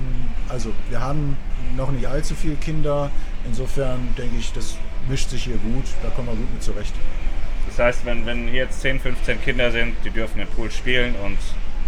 also 0.50 0.72
wir 0.89 1.00
haben 1.00 1.38
noch 1.75 1.91
nicht 1.91 2.08
allzu 2.08 2.36
viele 2.36 2.55
Kinder. 2.55 3.12
Insofern 3.46 4.13
denke 4.17 4.38
ich, 4.38 4.53
das 4.53 4.77
mischt 5.10 5.29
sich 5.29 5.43
hier 5.46 5.58
gut. 5.58 5.86
Da 6.01 6.10
kommen 6.10 6.27
wir 6.27 6.36
gut 6.36 6.53
mit 6.53 6.63
zurecht. 6.63 6.93
Das 7.67 7.79
heißt, 7.79 8.05
wenn, 8.05 8.25
wenn 8.25 8.48
hier 8.48 8.63
jetzt 8.63 8.82
10, 8.82 9.00
15 9.00 9.41
Kinder 9.41 9.72
sind, 9.72 9.96
die 10.03 10.10
dürfen 10.10 10.39
im 10.39 10.48
Pool 10.48 10.70
spielen 10.70 11.15
und 11.24 11.38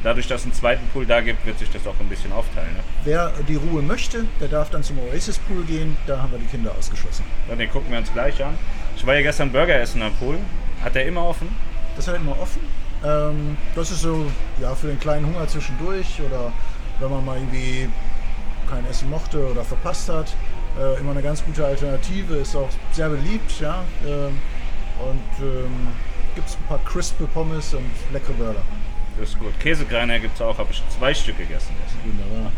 dadurch, 0.04 0.28
dass 0.28 0.42
es 0.42 0.46
einen 0.46 0.54
zweiten 0.54 0.88
Pool 0.88 1.06
da 1.06 1.22
gibt, 1.22 1.46
wird 1.46 1.60
sich 1.60 1.70
das 1.70 1.86
auch 1.86 2.00
ein 2.00 2.10
bisschen 2.10 2.32
aufteilen. 2.32 2.74
Ne? 2.74 2.80
Wer 3.04 3.32
die 3.48 3.56
Ruhe 3.56 3.82
möchte, 3.82 4.26
der 4.40 4.48
darf 4.48 4.70
dann 4.70 4.84
zum 4.84 4.98
Oasis 5.00 5.38
Pool 5.40 5.64
gehen. 5.64 5.98
Da 6.08 6.22
haben 6.22 6.32
wir 6.32 6.40
die 6.40 6.46
Kinder 6.46 6.74
ausgeschlossen. 6.78 7.24
Ja, 7.50 7.56
den 7.56 7.70
gucken 7.70 7.92
wir 7.92 8.00
uns 8.00 8.12
gleich 8.12 8.44
an. 8.44 8.58
Ich 8.96 9.06
war 9.06 9.16
ja 9.16 9.22
gestern 9.22 9.52
Burger 9.52 9.80
essen 9.80 10.02
am 10.02 10.14
Pool. 10.16 10.38
Hat 10.84 10.96
der 10.96 11.06
immer 11.06 11.24
offen? 11.24 11.50
Das 11.96 12.08
hat 12.08 12.16
immer 12.16 12.40
offen. 12.40 12.62
Ähm, 13.04 13.58
das 13.76 13.92
ist 13.92 14.02
so 14.02 14.26
ja, 14.62 14.74
für 14.76 14.88
den 14.88 15.00
kleinen 15.00 15.26
Hunger 15.26 15.48
zwischendurch 15.48 16.20
oder 16.22 16.52
wenn 17.00 17.10
man 17.10 17.26
mal 17.26 17.38
irgendwie 17.38 17.90
kein 18.70 18.86
Essen 18.88 19.10
mochte 19.10 19.46
oder 19.52 19.64
verpasst 19.64 20.10
hat. 20.10 20.34
Äh, 20.80 21.00
immer 21.00 21.12
eine 21.12 21.22
ganz 21.22 21.44
gute 21.44 21.66
Alternative, 21.66 22.36
ist 22.36 22.56
auch 22.56 22.70
sehr 22.92 23.10
beliebt. 23.10 23.60
Ja? 23.60 23.84
Ähm, 24.06 24.38
und 25.00 25.46
ähm, 25.46 25.88
gibt 26.36 26.48
es 26.50 26.56
ein 26.56 26.64
paar 26.68 26.80
crispe 26.86 27.26
Pommes 27.28 27.74
und 27.74 27.86
leckere 28.12 28.34
Burger. 28.34 28.62
Das 29.20 29.30
ist 29.30 29.40
gut. 29.40 29.58
Käsekreiner 29.62 30.20
gibt 30.20 30.36
es 30.36 30.42
auch, 30.42 30.58
habe 30.58 30.70
ich 30.72 30.84
zwei 30.98 31.14
Stück 31.14 31.38
gegessen. 31.38 31.74
Wunderbar. 32.04 32.52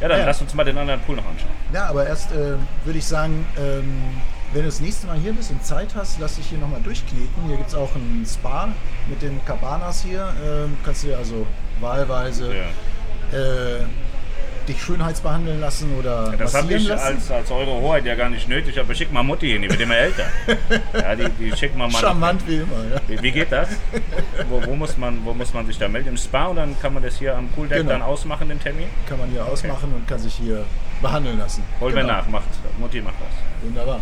Ja, 0.00 0.08
dann 0.08 0.18
Ja. 0.20 0.26
lass 0.26 0.40
uns 0.42 0.52
mal 0.54 0.64
den 0.64 0.76
anderen 0.76 1.00
Pool 1.00 1.16
noch 1.16 1.24
anschauen. 1.24 1.50
Ja, 1.72 1.86
aber 1.86 2.06
erst 2.06 2.30
äh, 2.32 2.56
würde 2.84 2.98
ich 2.98 3.06
sagen, 3.06 3.46
ähm, 3.58 4.20
wenn 4.52 4.62
du 4.62 4.68
das 4.68 4.80
nächste 4.80 5.06
Mal 5.06 5.18
hier 5.18 5.32
bist 5.32 5.50
und 5.50 5.64
Zeit 5.64 5.94
hast, 5.94 6.18
lass 6.20 6.36
dich 6.36 6.46
hier 6.46 6.58
nochmal 6.58 6.80
durchkneten. 6.82 7.28
Hier 7.46 7.56
gibt 7.56 7.68
es 7.68 7.74
auch 7.74 7.94
ein 7.94 8.24
Spa 8.26 8.68
mit 9.08 9.20
den 9.22 9.44
Cabanas 9.44 10.02
hier. 10.02 10.32
Ähm, 10.44 10.76
kannst 10.84 11.02
du 11.04 11.08
dir 11.08 11.18
also 11.18 11.46
wahlweise 11.80 12.52
Ja. 12.54 13.38
äh, 13.38 13.80
dich 14.66 14.82
schönheitsbehandeln 14.82 15.60
lassen 15.60 15.96
oder 15.98 16.34
Das 16.36 16.54
habe 16.54 16.74
ich 16.74 16.86
lassen. 16.88 17.02
als, 17.16 17.30
als 17.30 17.50
eure 17.50 17.70
Hoheit 17.80 18.04
ja 18.04 18.14
gar 18.14 18.28
nicht 18.28 18.48
nötig, 18.50 18.78
aber 18.78 18.94
schick 18.94 19.10
mal 19.10 19.22
Mutti 19.22 19.48
hin, 19.48 19.62
die 19.62 19.70
wird 19.70 19.80
immer 19.80 19.96
älter. 19.96 20.24
Ja, 20.92 21.14
die, 21.16 21.28
die 21.30 21.56
schickt 21.56 21.74
man 21.76 21.90
mal. 21.90 21.98
Charmant 21.98 22.46
wie 22.46 22.56
immer. 22.56 22.84
Ja. 22.92 23.00
Wie, 23.06 23.22
wie 23.22 23.30
geht 23.32 23.50
das? 23.50 23.68
Wo, 24.48 24.62
wo, 24.66 24.74
muss 24.74 24.98
man, 24.98 25.24
wo 25.24 25.32
muss 25.32 25.54
man 25.54 25.64
sich 25.66 25.78
da 25.78 25.88
melden? 25.88 26.08
Im 26.10 26.16
Spa 26.18 26.46
und 26.46 26.56
dann 26.56 26.78
kann 26.80 26.92
man 26.92 27.02
das 27.02 27.16
hier 27.18 27.34
am 27.36 27.48
Pooldeck 27.48 27.78
Genau. 27.78 27.92
dann 27.92 28.02
ausmachen, 28.02 28.48
den 28.50 28.60
Termin? 28.60 28.88
Kann 29.08 29.18
man 29.18 29.30
hier 29.30 29.44
ausmachen 29.46 29.90
und 29.94 30.06
kann 30.06 30.18
sich 30.18 30.34
hier 30.34 30.64
behandeln 31.00 31.38
lassen. 31.38 31.62
Holen 31.80 31.94
wir 31.94 32.02
Genau. 32.02 32.14
nach, 32.14 32.28
macht, 32.28 32.48
Mutti 32.78 33.00
macht 33.00 33.14
das. 33.20 33.66
Wunderbar. 33.66 34.00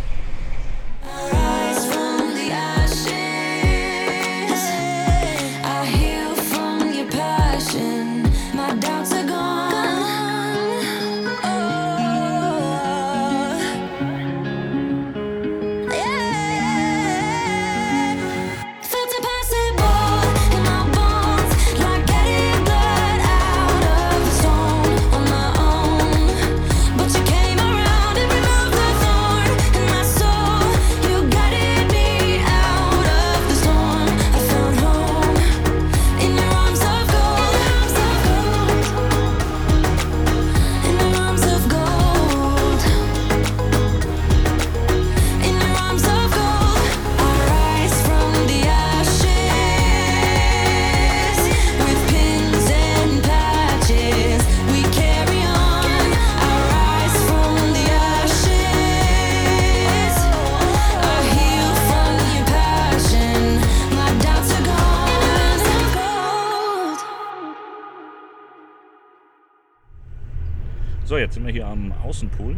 Hier 72.21 72.29
am 72.29 72.31
Außenpool. 72.31 72.57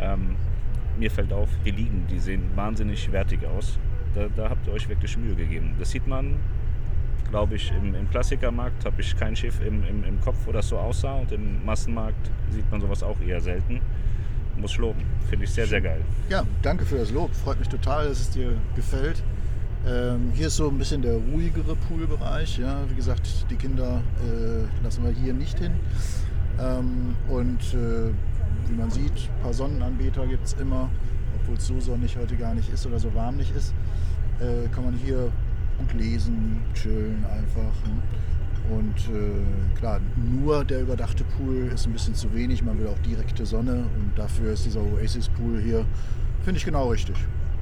Ähm, 0.00 0.36
mir 0.98 1.10
fällt 1.10 1.32
auf, 1.32 1.48
die 1.64 1.70
Liegen, 1.70 2.06
die 2.10 2.18
sehen 2.18 2.42
wahnsinnig 2.54 3.10
wertig 3.12 3.40
aus. 3.46 3.78
Da, 4.14 4.26
da 4.34 4.50
habt 4.50 4.66
ihr 4.66 4.72
euch 4.72 4.88
wirklich 4.88 5.16
Mühe 5.16 5.34
gegeben. 5.34 5.74
Das 5.78 5.90
sieht 5.90 6.06
man, 6.06 6.36
glaube 7.30 7.56
ich, 7.56 7.72
im, 7.72 7.94
im 7.94 8.10
Klassikermarkt 8.10 8.84
habe 8.84 9.00
ich 9.00 9.16
kein 9.16 9.36
Schiff 9.36 9.60
im, 9.60 9.84
im, 9.84 10.04
im 10.04 10.20
Kopf, 10.20 10.38
wo 10.46 10.52
das 10.52 10.68
so 10.68 10.78
aussah. 10.78 11.14
Und 11.14 11.32
im 11.32 11.64
Massenmarkt 11.64 12.30
sieht 12.50 12.70
man 12.70 12.80
sowas 12.80 13.02
auch 13.02 13.20
eher 13.20 13.40
selten. 13.40 13.80
Muss 14.56 14.76
loben. 14.76 15.02
Finde 15.28 15.44
ich 15.44 15.52
sehr, 15.52 15.68
sehr 15.68 15.80
geil. 15.80 16.00
Ja, 16.28 16.44
danke 16.62 16.84
für 16.84 16.98
das 16.98 17.12
Lob. 17.12 17.32
Freut 17.32 17.60
mich 17.60 17.68
total, 17.68 18.08
dass 18.08 18.20
es 18.20 18.30
dir 18.30 18.52
gefällt. 18.74 19.22
Ähm, 19.86 20.32
hier 20.34 20.48
ist 20.48 20.56
so 20.56 20.68
ein 20.68 20.78
bisschen 20.78 21.02
der 21.02 21.14
ruhigere 21.14 21.76
Poolbereich. 21.76 22.58
Ja. 22.58 22.80
Wie 22.88 22.96
gesagt, 22.96 23.46
die 23.48 23.54
Kinder 23.54 24.02
äh, 24.20 24.82
lassen 24.82 25.04
wir 25.04 25.12
hier 25.12 25.32
nicht 25.32 25.60
hin. 25.60 25.74
Ähm, 26.60 27.14
und 27.28 27.62
äh, 27.74 28.10
wie 28.68 28.74
man 28.74 28.90
sieht, 28.90 29.12
ein 29.12 29.42
paar 29.42 29.52
Sonnenanbeter 29.52 30.26
gibt 30.26 30.46
es 30.46 30.54
immer, 30.54 30.88
obwohl 31.40 31.56
es 31.56 31.66
so 31.66 31.80
sonnig 31.80 32.16
heute 32.16 32.36
gar 32.36 32.54
nicht 32.54 32.72
ist 32.72 32.86
oder 32.86 32.98
so 32.98 33.14
warm 33.14 33.36
nicht 33.36 33.54
ist. 33.56 33.74
Äh, 34.40 34.68
kann 34.68 34.84
man 34.84 34.94
hier 34.94 35.32
gut 35.78 35.94
lesen, 35.94 36.60
chillen 36.74 37.24
einfach. 37.24 37.72
Ne? 37.86 38.76
Und 38.76 38.96
äh, 39.14 39.78
klar, 39.78 40.00
nur 40.16 40.64
der 40.64 40.82
überdachte 40.82 41.24
Pool 41.24 41.70
ist 41.72 41.86
ein 41.86 41.92
bisschen 41.92 42.14
zu 42.14 42.32
wenig. 42.34 42.62
Man 42.62 42.78
will 42.78 42.88
auch 42.88 42.98
direkte 42.98 43.46
Sonne 43.46 43.84
und 43.98 44.12
dafür 44.16 44.52
ist 44.52 44.66
dieser 44.66 44.82
Oasis 44.82 45.28
Pool 45.30 45.60
hier, 45.60 45.86
finde 46.42 46.58
ich 46.58 46.64
genau 46.64 46.90
richtig. 46.90 47.16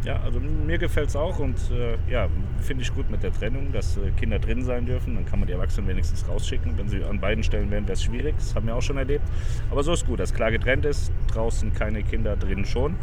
Ja, 0.07 0.21
also 0.21 0.39
mir 0.39 0.79
gefällt 0.79 1.09
es 1.09 1.17
auch 1.17 1.41
und 1.41 1.59
äh, 1.73 1.97
ja, 2.09 2.29
finde 2.61 2.85
ich 2.85 2.95
gut 2.95 3.11
mit 3.11 3.25
der 3.25 3.33
Trennung, 3.33 3.73
dass 3.73 3.97
äh, 3.97 4.13
Kinder 4.13 4.39
drin 4.39 4.63
sein 4.63 4.87
dürfen. 4.87 5.17
Dann 5.17 5.27
kann 5.27 5.41
man 5.41 5.49
die 5.49 5.53
Erwachsenen 5.53 5.89
wenigstens 5.89 6.29
rausschicken. 6.29 6.79
Wenn 6.79 6.89
sie 6.89 7.03
an 7.03 7.19
beiden 7.19 7.43
Stellen 7.43 7.73
wären, 7.73 7.83
wäre 7.89 7.95
es 7.95 8.05
schwierig. 8.05 8.37
Das 8.39 8.55
haben 8.55 8.69
wir 8.69 8.77
auch 8.77 8.83
schon 8.83 8.99
erlebt. 8.99 9.25
Aber 9.69 9.83
so 9.83 9.93
ist 9.93 10.07
gut, 10.07 10.21
dass 10.21 10.33
klar 10.33 10.53
getrennt 10.53 10.85
ist. 10.85 11.11
Draußen 11.33 11.75
keine 11.75 12.05
Kinder, 12.05 12.37
drin 12.37 12.65
schon. 12.65 12.95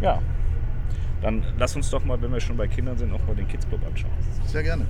Ja, 0.00 0.20
dann 1.22 1.44
lass 1.58 1.76
uns 1.76 1.90
doch 1.90 2.04
mal, 2.04 2.20
wenn 2.20 2.32
wir 2.32 2.40
schon 2.40 2.56
bei 2.56 2.66
Kindern 2.66 2.98
sind, 2.98 3.12
auch 3.12 3.24
mal 3.24 3.36
den 3.36 3.46
Kids 3.46 3.68
Club 3.68 3.80
anschauen. 3.86 4.10
Sehr 4.46 4.64
gerne. 4.64 4.84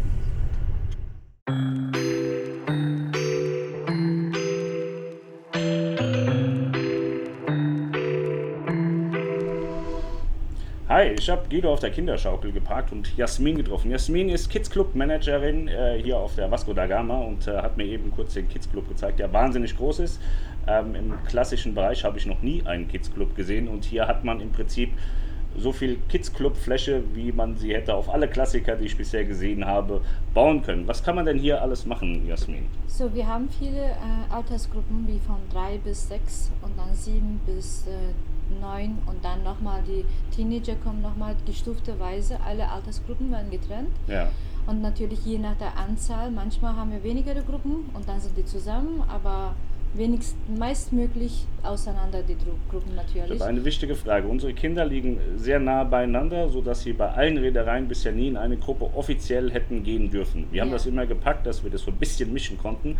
Hi, 10.97 11.09
ich 11.09 11.29
habe 11.29 11.47
Guido 11.51 11.75
auf 11.75 11.81
der 11.81 11.91
Kinderschaukel 11.91 12.53
geparkt 12.53 12.91
und 12.91 13.15
Jasmin 13.19 13.57
getroffen. 13.57 13.91
Jasmin 13.91 14.31
ist 14.31 14.49
Kids 14.49 14.71
Club 14.71 14.95
Managerin 14.95 15.69
äh, 15.69 16.01
hier 16.03 16.17
auf 16.17 16.37
der 16.37 16.51
Vasco 16.51 16.73
da 16.73 16.87
Gama 16.87 17.19
und 17.19 17.47
äh, 17.47 17.59
hat 17.59 17.77
mir 17.77 17.85
eben 17.85 18.11
kurz 18.11 18.33
den 18.33 18.49
Kids 18.49 18.71
Club 18.71 18.89
gezeigt, 18.89 19.19
der 19.19 19.31
wahnsinnig 19.31 19.77
groß 19.77 19.99
ist. 19.99 20.23
Ähm, 20.67 20.95
Im 20.95 21.25
klassischen 21.27 21.75
Bereich 21.75 22.03
habe 22.03 22.17
ich 22.17 22.25
noch 22.25 22.41
nie 22.41 22.63
einen 22.65 22.89
Kids 22.89 23.13
Club 23.13 23.37
gesehen 23.37 23.69
und 23.69 23.85
hier 23.85 24.09
hat 24.09 24.25
man 24.25 24.41
im 24.41 24.53
Prinzip 24.53 24.91
so 25.55 25.71
viel 25.71 25.99
Kids 26.09 26.33
Club 26.33 26.57
Fläche, 26.57 27.03
wie 27.13 27.31
man 27.31 27.59
sie 27.59 27.75
hätte 27.75 27.95
auf 27.95 28.09
alle 28.09 28.27
Klassiker, 28.27 28.75
die 28.77 28.87
ich 28.87 28.97
bisher 28.97 29.27
gesehen 29.27 29.67
habe, 29.67 30.01
bauen 30.33 30.63
können. 30.63 30.89
Was 30.89 31.03
kann 31.03 31.15
man 31.15 31.27
denn 31.27 31.39
hier 31.39 31.61
alles 31.61 31.85
machen, 31.85 32.27
Jasmin? 32.27 32.69
So, 32.87 33.13
wir 33.15 33.27
haben 33.27 33.51
viele 33.51 33.83
äh, 33.83 34.33
Altersgruppen 34.35 35.07
wie 35.07 35.19
von 35.19 35.37
drei 35.53 35.77
bis 35.77 36.09
sechs 36.09 36.51
und 36.63 36.73
dann 36.79 36.95
sieben 36.95 37.39
bis 37.45 37.87
äh, 37.87 38.15
neun 38.61 38.99
und 39.07 39.25
dann 39.25 39.43
nochmal 39.43 39.83
die 39.87 40.05
Teenager 40.35 40.75
kommen 40.77 41.03
nochmal 41.03 41.35
gestufteweise. 41.47 42.39
Alle 42.47 42.69
Altersgruppen 42.71 43.31
werden 43.31 43.51
getrennt. 43.51 43.91
Ja. 44.07 44.29
Und 44.67 44.83
natürlich 44.83 45.25
je 45.25 45.39
nach 45.39 45.57
der 45.57 45.77
Anzahl, 45.79 46.31
manchmal 46.31 46.75
haben 46.77 46.91
wir 46.91 47.03
weniger 47.05 47.35
Gruppen 47.35 47.89
und 47.95 48.09
dann 48.09 48.21
sind 48.21 48.37
die 48.37 48.45
zusammen, 48.45 49.03
aber 49.09 49.55
wenigstens 49.95 50.37
meistmöglich 50.59 51.47
auseinander 51.63 52.23
die 52.23 52.37
Gruppen 52.69 52.91
Ich 52.91 52.97
natürlich. 52.97 53.41
habe 53.41 53.49
eine 53.51 53.65
wichtige 53.65 53.95
Frage. 53.95 54.27
Unsere 54.29 54.53
Kinder 54.53 54.85
liegen 54.85 55.19
sehr 55.37 55.59
nah 55.61 55.85
beieinander, 55.85 56.49
sodass 56.49 56.83
sie 56.83 56.93
bei 56.93 57.09
allen 57.09 57.39
Reedereien 57.39 57.89
bisher 57.89 58.13
nie 58.13 58.29
in 58.29 58.37
eine 58.37 58.57
Gruppe 58.57 58.91
offiziell 58.95 59.51
hätten 59.53 59.85
gehen 59.85 60.11
dürfen. 60.11 60.47
Wir 60.51 60.61
haben 60.63 60.69
Ja. 60.69 60.75
das 60.75 60.87
immer 60.87 61.07
gepackt, 61.07 61.47
dass 61.47 61.63
wir 61.63 61.71
das 61.71 61.83
so 61.83 61.91
ein 61.93 61.97
bisschen 61.97 62.33
mischen 62.33 62.59
konnten. 62.59 62.99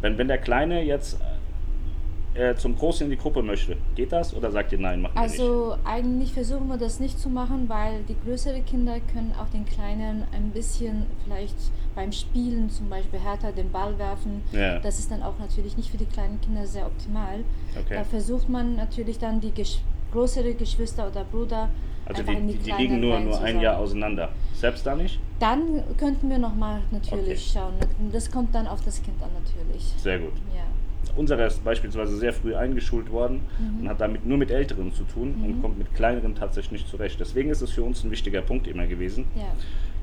Wenn, 0.00 0.16
wenn 0.16 0.28
der 0.28 0.38
Kleine 0.38 0.82
jetzt 0.82 1.18
äh, 2.34 2.54
zum 2.54 2.76
Großen 2.76 3.04
in 3.04 3.10
die 3.10 3.16
Gruppe 3.16 3.42
möchte, 3.42 3.76
geht 3.96 4.12
das 4.12 4.34
oder 4.34 4.50
sagt 4.50 4.72
ihr 4.72 4.78
nein, 4.78 5.00
machen 5.02 5.14
wir 5.14 5.22
nicht? 5.22 5.32
Also 5.40 5.76
eigentlich 5.84 6.32
versuchen 6.32 6.68
wir 6.68 6.76
das 6.76 7.00
nicht 7.00 7.18
zu 7.18 7.28
machen, 7.28 7.68
weil 7.68 8.02
die 8.08 8.16
größeren 8.24 8.64
Kinder 8.64 8.98
können 9.12 9.34
auch 9.40 9.48
den 9.48 9.64
Kleinen 9.64 10.24
ein 10.32 10.50
bisschen 10.50 11.06
vielleicht 11.24 11.56
beim 11.94 12.12
Spielen 12.12 12.70
zum 12.70 12.88
Beispiel 12.88 13.18
härter 13.18 13.50
den 13.52 13.72
Ball 13.72 13.98
werfen. 13.98 14.42
Ja. 14.52 14.78
Das 14.78 14.98
ist 15.00 15.10
dann 15.10 15.22
auch 15.22 15.38
natürlich 15.40 15.76
nicht 15.76 15.90
für 15.90 15.98
die 15.98 16.06
kleinen 16.06 16.40
Kinder 16.40 16.66
sehr 16.66 16.86
optimal. 16.86 17.40
Okay. 17.78 17.94
Da 17.96 18.04
versucht 18.04 18.48
man 18.48 18.76
natürlich 18.76 19.18
dann 19.18 19.40
die 19.40 19.50
gesch 19.50 19.80
größere 20.12 20.54
Geschwister 20.54 21.08
oder 21.08 21.22
Bruder 21.24 21.68
Also 22.04 22.22
die, 22.24 22.34
die, 22.34 22.58
die 22.58 22.70
liegen 22.72 22.98
nur, 23.00 23.20
nur 23.20 23.40
ein. 23.40 23.60
Jahr 23.60 23.78
auseinander. 23.78 24.30
Selbst 24.54 24.84
da 24.84 24.94
nicht? 24.96 25.20
Dann 25.38 25.82
könnten 25.96 26.28
wir 26.28 26.38
nochmal 26.38 26.80
natürlich 26.90 27.50
Okay. 27.52 27.58
schauen. 27.60 27.74
Das 28.12 28.30
kommt 28.30 28.52
dann 28.54 28.66
auf 28.66 28.84
das 28.84 29.02
Kind 29.02 29.22
an 29.22 29.30
natürlich. 29.34 29.84
Sehr 29.98 30.18
gut. 30.18 30.32
Ja. 30.54 30.62
Unserer 31.16 31.46
ist 31.46 31.64
beispielsweise 31.64 32.16
sehr 32.16 32.32
früh 32.32 32.54
eingeschult 32.54 33.10
worden 33.10 33.40
Mhm. 33.58 33.80
und 33.80 33.88
hat 33.88 34.00
damit 34.00 34.24
nur 34.26 34.38
mit 34.38 34.50
Älteren 34.50 34.92
zu 34.92 35.04
tun 35.04 35.34
und 35.44 35.60
kommt 35.62 35.78
mit 35.78 35.94
Kleineren 35.94 36.34
tatsächlich 36.34 36.72
nicht 36.82 36.88
zurecht. 36.88 37.18
Deswegen 37.20 37.50
ist 37.50 37.60
es 37.62 37.70
für 37.70 37.82
uns 37.82 38.02
ein 38.04 38.10
wichtiger 38.10 38.42
Punkt 38.42 38.66
immer 38.66 38.86
gewesen. 38.86 39.26
ja. 39.36 39.44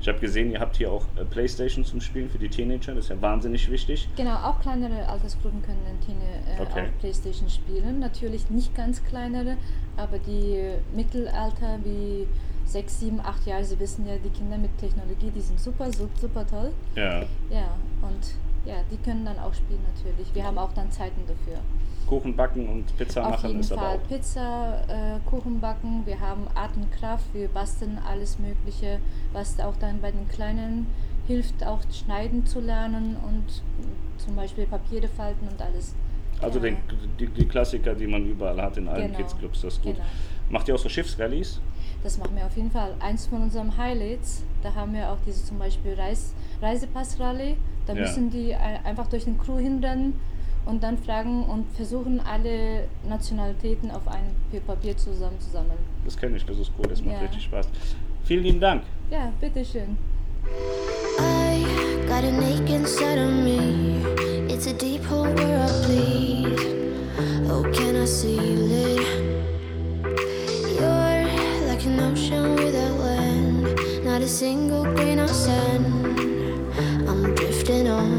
Ich 0.00 0.06
habe 0.06 0.20
gesehen, 0.20 0.52
ihr 0.52 0.60
habt 0.60 0.76
hier 0.76 0.92
auch 0.92 1.06
äh, 1.20 1.24
Playstation 1.24 1.84
zum 1.84 2.00
Spielen 2.00 2.30
für 2.30 2.38
die 2.38 2.48
Teenager. 2.48 2.94
Das 2.94 3.06
ist 3.06 3.10
ja 3.10 3.20
wahnsinnig 3.20 3.68
wichtig. 3.68 4.08
Genau, 4.16 4.36
auch 4.36 4.60
kleinere 4.60 5.08
Altersgruppen 5.08 5.60
können 5.60 5.80
in 5.90 6.00
Tine, 6.06 6.20
äh, 6.56 6.62
Okay. 6.62 6.82
auch 6.94 7.00
Playstation 7.00 7.48
spielen. 7.50 7.98
Natürlich 7.98 8.48
nicht 8.48 8.76
ganz 8.76 9.02
kleinere, 9.04 9.56
aber 9.96 10.20
die 10.20 10.70
Mittelalter 10.94 11.78
wie 11.82 12.28
6, 12.64 13.00
7, 13.00 13.20
8 13.20 13.46
Jahre, 13.46 13.64
Sie 13.64 13.80
wissen 13.80 14.06
ja, 14.06 14.14
die 14.22 14.28
Kinder 14.30 14.56
mit 14.58 14.76
Technologie, 14.78 15.32
die 15.34 15.40
sind 15.40 15.58
super, 15.58 15.90
super, 15.92 16.10
super 16.20 16.46
toll. 16.46 16.70
Ja. 16.94 17.22
Ja, 17.50 17.74
und 18.02 18.34
ja, 18.68 18.76
die 18.90 18.98
können 18.98 19.24
dann 19.24 19.38
auch 19.38 19.54
spielen 19.54 19.80
natürlich. 19.94 20.34
Wir 20.34 20.44
haben 20.44 20.58
auch 20.58 20.72
dann 20.74 20.90
Zeiten 20.92 21.22
dafür. 21.26 21.58
Kuchen 22.06 22.36
backen 22.36 22.68
und 22.68 22.96
Pizza 22.96 23.24
Auf 23.24 23.30
machen 23.32 23.48
jeden 23.48 23.60
ist 23.60 23.72
aber 23.72 23.80
Fall 23.82 23.96
auch. 23.96 24.08
Pizza, 24.08 24.80
äh, 24.88 25.18
Kuchen 25.28 25.60
backen, 25.60 26.02
wir 26.06 26.18
haben 26.20 26.46
Atemkraft, 26.54 27.26
wir 27.34 27.48
basteln 27.48 27.98
alles 28.06 28.38
Mögliche, 28.38 29.00
was 29.32 29.58
auch 29.60 29.76
dann 29.76 30.00
bei 30.00 30.10
den 30.10 30.26
Kleinen 30.28 30.86
hilft, 31.26 31.64
auch 31.66 31.80
schneiden 31.92 32.46
zu 32.46 32.60
lernen 32.60 33.16
und 33.26 33.62
zum 34.16 34.36
Beispiel 34.36 34.66
Papiere 34.66 35.08
falten 35.08 35.48
und 35.48 35.60
alles. 35.60 35.94
Also 36.40 36.58
ja. 36.58 36.66
den, 36.66 36.78
die, 37.18 37.26
die 37.26 37.44
Klassiker, 37.46 37.94
die 37.94 38.06
man 38.06 38.24
überall 38.24 38.60
hat 38.62 38.76
in 38.76 38.88
allen 38.88 39.08
Genau. 39.08 39.18
Kids-Clubs, 39.18 39.60
das 39.62 39.74
ist 39.74 39.82
gut. 39.82 39.96
Genau. 39.96 40.06
Macht 40.50 40.68
ihr 40.68 40.74
auch 40.74 40.78
so 40.78 40.88
Schiffsrallies? 40.88 41.60
Das 42.02 42.16
machen 42.16 42.36
wir 42.36 42.46
auf 42.46 42.56
jeden 42.56 42.70
Fall. 42.70 42.94
Eins 43.00 43.26
von 43.26 43.42
unseren 43.42 43.76
Highlights, 43.76 44.44
da 44.62 44.74
haben 44.74 44.94
wir 44.94 45.10
auch 45.10 45.18
diese 45.26 45.44
zum 45.44 45.58
Beispiel 45.58 45.94
Reis, 45.94 46.32
Reisepass-Rallye. 46.62 47.56
Da 47.88 47.94
Ja. 47.94 48.02
müssen 48.02 48.28
die 48.30 48.54
ein- 48.54 48.84
einfach 48.84 49.06
durch 49.06 49.24
den 49.24 49.38
Crew 49.38 49.56
hinrennen 49.58 50.12
und 50.66 50.82
dann 50.82 50.98
fragen 50.98 51.44
und 51.44 51.64
versuchen 51.74 52.20
alle 52.20 52.84
Nationalitäten 53.08 53.90
auf 53.90 54.06
einem 54.06 54.62
Papier 54.66 54.94
zusammenzusammeln. 54.94 55.78
Das 56.04 56.14
kenne 56.18 56.36
ich, 56.36 56.44
das 56.44 56.58
ist 56.58 56.70
cool, 56.78 56.86
das 56.86 57.00
macht 57.02 57.14
Ja. 57.16 57.20
richtig 57.22 57.44
Spaß. 57.44 57.66
Vielen 58.24 58.42
lieben 58.44 58.60
Dank. 58.60 58.82
Ja, 59.10 59.32
bitteschön. 59.40 59.96
I 61.18 61.64
got 62.06 62.24
an 62.24 62.40
ache 62.42 62.74
inside 62.74 63.18
of 63.18 63.32
me. 63.42 64.02
It's 64.52 64.66
a 64.66 64.72
deep 64.74 65.02
hole 65.10 65.34
where 65.34 65.64
I 65.64 65.86
bleed. 65.86 66.58
Oh, 67.50 67.62
can 67.72 67.96
I 67.96 68.06
seal 68.06 68.70
it? 68.70 69.00
You're 70.78 71.24
like 71.66 71.84
an 71.86 72.00
ocean 72.00 72.54
without 72.56 72.98
land. 73.00 73.64
Not 74.04 74.22
a 74.22 74.26
single 74.26 74.84
grain 74.94 75.18
of 75.20 75.30
sand. 75.30 75.86
holding 77.68 77.86
on. 77.86 78.17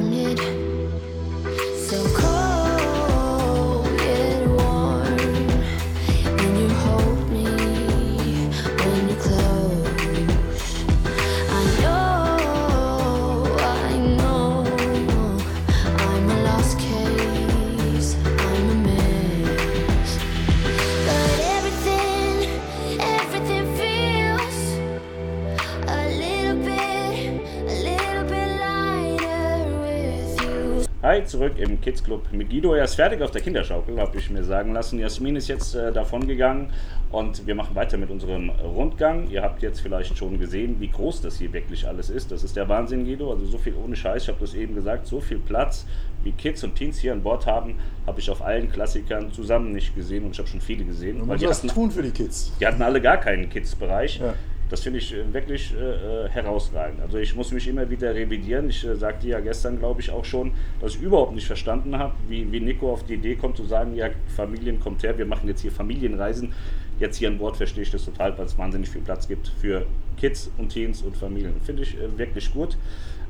Zurück 31.39 31.53
im 31.57 31.79
Kids 31.79 32.03
Club 32.03 32.27
mit 32.33 32.49
Guido. 32.49 32.73
Er 32.73 32.83
ist 32.83 32.95
fertig 32.95 33.21
auf 33.21 33.31
der 33.31 33.39
Kinderschaukel, 33.39 33.97
habe 33.97 34.17
ich 34.17 34.29
mir 34.29 34.43
sagen 34.43 34.73
lassen. 34.73 34.99
Jasmin 34.99 35.37
ist 35.37 35.47
jetzt 35.47 35.73
äh, 35.73 35.93
davon 35.93 36.27
gegangen 36.27 36.73
und 37.11 37.47
wir 37.47 37.55
machen 37.55 37.77
weiter 37.77 37.97
mit 37.97 38.09
unserem 38.09 38.49
Rundgang. 38.49 39.29
Ihr 39.29 39.41
habt 39.41 39.61
jetzt 39.61 39.79
vielleicht 39.79 40.17
schon 40.17 40.37
gesehen, 40.37 40.81
wie 40.81 40.89
groß 40.89 41.21
das 41.21 41.37
hier 41.37 41.53
wirklich 41.53 41.87
alles 41.87 42.09
ist. 42.09 42.31
Das 42.31 42.43
ist 42.43 42.57
der 42.57 42.67
Wahnsinn, 42.67 43.05
Guido. 43.05 43.31
Also 43.31 43.45
so 43.45 43.57
viel 43.57 43.73
ohne 43.81 43.95
Scheiß, 43.95 44.23
ich 44.23 44.27
habe 44.27 44.39
das 44.41 44.53
eben 44.53 44.75
gesagt, 44.75 45.07
so 45.07 45.21
viel 45.21 45.39
Platz, 45.39 45.85
wie 46.25 46.33
Kids 46.33 46.61
und 46.65 46.75
Teens 46.75 46.99
hier 46.99 47.13
an 47.13 47.23
Bord 47.23 47.45
haben, 47.45 47.75
habe 48.05 48.19
ich 48.19 48.29
auf 48.29 48.41
allen 48.41 48.69
Klassikern 48.69 49.31
zusammen 49.31 49.71
nicht 49.71 49.95
gesehen 49.95 50.25
und 50.25 50.31
ich 50.31 50.39
habe 50.39 50.49
schon 50.49 50.59
viele 50.59 50.83
gesehen. 50.83 51.19
Man 51.19 51.29
weil 51.29 51.35
muss 51.35 51.61
die 51.61 51.67
was 51.67 51.73
tun 51.73 51.89
für 51.89 52.03
die 52.03 52.11
Kids. 52.11 52.51
die 52.59 52.67
hatten 52.67 52.81
alle 52.81 52.99
gar 52.99 53.15
keinen 53.15 53.49
Kids-Bereich. 53.49 54.19
Ja. 54.19 54.33
Das 54.69 54.81
finde 54.81 54.99
ich 54.99 55.13
äh, 55.13 55.33
wirklich 55.33 55.73
äh, 55.73 56.25
äh, 56.25 56.29
herausragend. 56.29 57.01
Also 57.01 57.17
ich 57.17 57.35
muss 57.35 57.51
mich 57.51 57.67
immer 57.67 57.89
wieder 57.89 58.13
revidieren. 58.13 58.69
Ich 58.69 58.85
äh, 58.85 58.95
sagte 58.95 59.27
ja 59.27 59.39
gestern, 59.39 59.79
glaube 59.79 60.01
ich, 60.01 60.11
auch 60.11 60.23
schon, 60.23 60.51
dass 60.79 60.95
ich 60.95 61.01
überhaupt 61.01 61.33
nicht 61.33 61.47
verstanden 61.47 61.97
habe, 61.97 62.13
wie, 62.27 62.51
wie 62.51 62.59
Nico 62.59 62.91
auf 62.91 63.03
die 63.03 63.15
Idee 63.15 63.35
kommt 63.35 63.57
zu 63.57 63.65
sagen, 63.65 63.95
ja, 63.95 64.09
Familien 64.35 64.79
kommt 64.79 65.01
her, 65.03 65.17
wir 65.17 65.25
machen 65.25 65.47
jetzt 65.47 65.61
hier 65.61 65.71
Familienreisen. 65.71 66.53
Jetzt 66.99 67.17
hier 67.17 67.29
an 67.29 67.37
Bord 67.37 67.57
verstehe 67.57 67.83
ich 67.83 67.91
das 67.91 68.05
total, 68.05 68.37
weil 68.37 68.45
es 68.45 68.57
wahnsinnig 68.57 68.89
viel 68.89 69.01
Platz 69.01 69.27
gibt 69.27 69.47
für 69.47 69.85
Kids 70.17 70.51
und 70.57 70.69
Teens 70.69 71.01
und 71.01 71.17
Familien. 71.17 71.59
Finde 71.61 71.83
ich 71.83 71.97
äh, 71.97 72.17
wirklich 72.17 72.53
gut. 72.53 72.77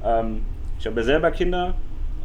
Ähm, 0.04 0.41
ich 0.78 0.88
habe 0.88 0.99
ja 0.99 1.06
selber 1.06 1.32
Kinder 1.32 1.75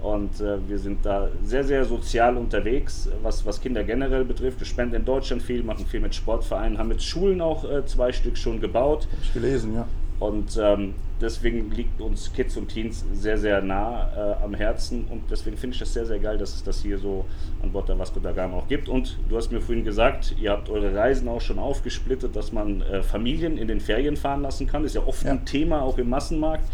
und 0.05 0.39
äh, 0.41 0.59
wir 0.69 0.79
sind 0.79 1.05
da 1.05 1.29
sehr, 1.43 1.65
sehr 1.65 1.85
sozial 1.87 2.37
unterwegs, 2.37 3.09
was, 3.23 3.45
was 3.47 3.61
Kinder 3.61 3.83
generell 3.85 4.25
betrifft. 4.25 4.61
Wir 4.61 4.67
spenden 4.67 4.97
in 4.97 5.05
Deutschland 5.05 5.43
viel, 5.43 5.63
machen 5.63 5.87
viel 5.87 6.01
mit 6.01 6.15
Sportvereinen, 6.15 6.77
haben 6.79 6.89
mit 6.89 7.03
Schulen 7.03 7.41
auch 7.41 7.65
äh, 7.65 7.87
zwei 7.87 8.13
Stück 8.13 8.37
schon 8.37 8.61
gebaut. 8.61 9.09
Hab 9.11 9.23
ich 9.23 9.33
gelesen, 9.33 9.75
ja. 9.75 9.87
Und 10.21 10.59
ähm, 10.63 10.95
deswegen 11.21 11.71
liegt 11.73 12.01
uns 12.01 12.33
Kids 12.33 12.57
und 12.57 12.69
Teens 12.69 13.05
sehr, 13.15 13.37
sehr 13.37 13.61
nah 13.63 14.37
äh, 14.41 14.45
am 14.45 14.55
Herzen. 14.55 15.07
Und 15.11 15.23
deswegen 15.31 15.57
finde 15.57 15.75
ich 15.75 15.81
das 15.81 15.93
sehr, 15.93 16.07
sehr 16.07 16.19
geil, 16.19 16.39
dass 16.39 16.55
es 16.55 16.63
das 16.63 16.83
hier 16.83 16.99
so 16.99 17.25
an 17.63 17.73
Bord 17.73 17.89
der 17.89 17.99
Vasco 17.99 18.21
da 18.21 18.33
Gama 18.33 18.59
auch 18.59 18.69
gibt. 18.69 18.89
Und 18.89 19.19
du 19.29 19.37
hast 19.37 19.51
mir 19.51 19.61
vorhin 19.61 19.85
gesagt, 19.85 20.37
ihr 20.41 20.51
habt 20.53 20.69
eure 20.71 20.95
Reisen 20.95 21.29
auch 21.29 21.41
schon 21.41 21.59
aufgesplittet, 21.59 22.37
dass 22.37 22.53
man 22.53 22.83
äh, 22.83 23.03
Familien 23.03 23.59
in 23.59 23.67
den 23.69 23.81
Ferien 23.81 24.17
fahren 24.17 24.43
lassen 24.43 24.67
kann. 24.67 24.85
Ist 24.85 24.95
ja 24.95 25.03
oft 25.05 25.25
Ja. 25.25 25.33
ein 25.33 25.45
Thema 25.47 25.83
auch 25.83 25.99
im 25.99 26.11
Massenmarkt. 26.11 26.65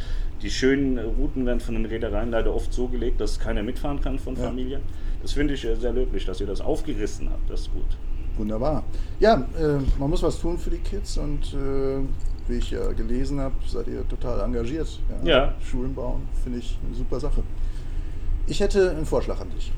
Die 0.42 0.50
schönen 0.50 0.98
Routen 0.98 1.44
werden 1.46 1.60
von 1.60 1.74
den 1.74 1.84
Reedereien 1.86 2.30
leider 2.30 2.54
oft 2.54 2.72
so 2.72 2.88
gelegt, 2.88 3.20
dass 3.20 3.38
keiner 3.38 3.62
mitfahren 3.62 4.00
kann 4.00 4.18
von 4.18 4.36
Ja. 4.36 4.44
Familien. 4.44 4.80
Das 5.22 5.32
finde 5.32 5.54
ich 5.54 5.64
äh, 5.64 5.76
sehr 5.76 5.92
löblich, 5.92 6.24
dass 6.24 6.40
ihr 6.40 6.46
das 6.46 6.60
aufgerissen 6.60 7.28
habt. 7.30 7.50
Das 7.50 7.60
ist 7.62 7.72
gut. 7.72 7.84
Wunderbar. 8.38 8.84
Ja, 9.18 9.46
äh, 9.58 9.78
man 9.98 10.08
muss 10.08 10.22
was 10.22 10.40
tun 10.40 10.56
für 10.58 10.70
die 10.70 10.78
Kids 10.78 11.18
und 11.18 11.52
äh, 11.52 12.00
wie 12.48 12.56
ich 12.56 12.70
ja 12.70 12.90
gelesen 12.92 13.38
habe, 13.38 13.54
seid 13.66 13.86
ihr 13.88 14.06
total 14.08 14.40
engagiert. 14.40 14.98
Ja. 15.24 15.54
Schulen 15.62 15.94
bauen, 15.94 16.22
finde 16.42 16.58
ich 16.60 16.78
eine 16.86 16.94
super 16.94 17.20
Sache. 17.20 17.42
Ich 18.46 18.60
hätte 18.60 18.90
einen 18.90 19.04
Vorschlag 19.06 19.40
an 19.40 19.50
dich. 19.50 19.72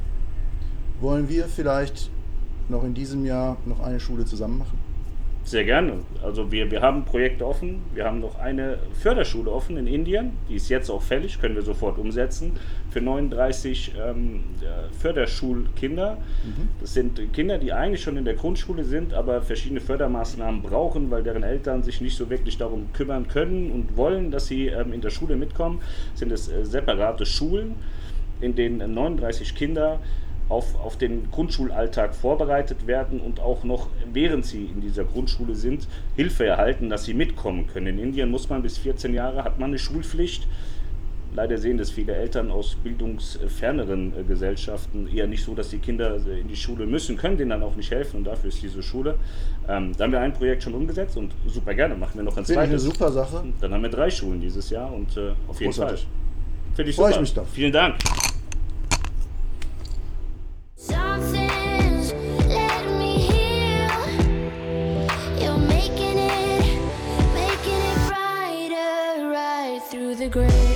Wollen 1.00 1.28
wir 1.28 1.46
vielleicht 1.46 2.08
noch 2.68 2.84
in 2.84 2.94
diesem 2.94 3.24
Jahr 3.24 3.56
noch 3.66 3.80
eine 3.80 3.98
Schule 3.98 4.24
zusammen 4.24 4.58
machen? 4.58 4.78
Sehr 5.44 5.64
gerne. 5.64 5.94
Also 6.22 6.52
wir, 6.52 6.70
wir 6.70 6.82
haben 6.82 7.04
Projekte 7.04 7.44
offen. 7.44 7.82
Wir 7.94 8.04
haben 8.04 8.20
noch 8.20 8.38
eine 8.38 8.78
Förderschule 8.92 9.50
offen 9.50 9.76
in 9.76 9.88
Indien. 9.88 10.32
Die 10.48 10.54
ist 10.54 10.68
jetzt 10.68 10.88
auch 10.88 11.02
fällig, 11.02 11.40
können 11.40 11.56
wir 11.56 11.62
sofort 11.62 11.98
umsetzen. 11.98 12.52
Für 12.90 13.00
39 13.00 13.92
ähm, 13.98 14.44
äh, 14.60 14.92
Förderschulkinder. 14.94 16.18
Das 16.80 16.94
sind 16.94 17.32
Kinder, 17.32 17.58
die 17.58 17.72
eigentlich 17.72 18.02
schon 18.02 18.16
in 18.16 18.24
der 18.24 18.34
Grundschule 18.34 18.84
sind, 18.84 19.14
aber 19.14 19.42
verschiedene 19.42 19.80
Fördermaßnahmen 19.80 20.62
brauchen, 20.62 21.10
weil 21.10 21.24
deren 21.24 21.42
Eltern 21.42 21.82
sich 21.82 22.00
nicht 22.00 22.16
so 22.16 22.30
wirklich 22.30 22.56
darum 22.56 22.92
kümmern 22.92 23.26
können 23.26 23.72
und 23.72 23.96
wollen, 23.96 24.30
dass 24.30 24.46
sie 24.46 24.68
ähm, 24.68 24.92
in 24.92 25.00
der 25.00 25.10
Schule 25.10 25.34
mitkommen. 25.34 25.80
Sind 26.14 26.30
es 26.30 26.48
äh, 26.48 26.64
separate 26.64 27.26
Schulen, 27.26 27.74
in 28.40 28.54
denen 28.54 28.94
39 28.94 29.56
Kinder 29.56 29.98
auf, 30.52 30.78
auf 30.84 30.96
den 30.98 31.30
Grundschulalltag 31.30 32.14
vorbereitet 32.14 32.86
werden 32.86 33.20
und 33.20 33.40
auch 33.40 33.64
noch, 33.64 33.88
während 34.12 34.44
sie 34.44 34.66
in 34.66 34.80
dieser 34.80 35.04
Grundschule 35.04 35.54
sind, 35.54 35.88
Hilfe 36.14 36.44
erhalten, 36.46 36.90
dass 36.90 37.04
sie 37.04 37.14
mitkommen 37.14 37.66
können. 37.66 37.86
In 37.86 37.98
Indien 37.98 38.30
muss 38.30 38.48
man 38.48 38.62
bis 38.62 38.78
14 38.78 39.14
Jahre, 39.14 39.44
hat 39.44 39.58
man 39.58 39.70
eine 39.70 39.78
Schulpflicht. 39.78 40.46
Leider 41.34 41.56
sehen 41.56 41.78
das 41.78 41.90
viele 41.90 42.14
Eltern 42.14 42.50
aus 42.50 42.76
bildungsferneren 42.84 44.12
äh, 44.14 44.22
Gesellschaften 44.24 45.08
eher 45.08 45.26
nicht 45.26 45.42
so, 45.42 45.54
dass 45.54 45.70
die 45.70 45.78
Kinder 45.78 46.16
äh, 46.26 46.40
in 46.40 46.48
die 46.48 46.56
Schule 46.56 46.84
müssen, 46.84 47.16
können 47.16 47.38
denen 47.38 47.48
dann 47.50 47.62
auch 47.62 47.74
nicht 47.74 47.90
helfen 47.90 48.18
und 48.18 48.24
dafür 48.24 48.48
ist 48.48 48.62
diese 48.62 48.82
Schule. 48.82 49.14
Ähm, 49.66 49.92
da 49.96 50.04
haben 50.04 50.12
wir 50.12 50.20
ein 50.20 50.34
Projekt 50.34 50.62
schon 50.64 50.74
umgesetzt 50.74 51.16
und 51.16 51.32
super 51.46 51.72
gerne, 51.72 51.94
machen 51.94 52.16
wir 52.16 52.24
noch 52.24 52.36
ein 52.36 52.44
Finde 52.44 52.52
ich 52.64 52.68
eine 52.68 52.78
zweites. 52.78 52.84
super 52.84 53.10
Sache. 53.10 53.44
Dann 53.62 53.72
haben 53.72 53.82
wir 53.82 53.88
drei 53.88 54.10
Schulen 54.10 54.42
dieses 54.42 54.68
Jahr 54.68 54.92
und 54.92 55.16
äh, 55.16 55.30
auf 55.48 55.58
jeden 55.58 55.72
Großartig. 55.72 56.00
Fall. 56.00 56.74
Finde 56.74 56.90
ich 56.90 56.96
super. 56.96 57.10
ich 57.10 57.20
mich 57.20 57.32
drauf. 57.32 57.48
Vielen 57.50 57.72
Dank. 57.72 57.94
Through 69.92 70.14
the 70.14 70.28
gray. 70.28 70.71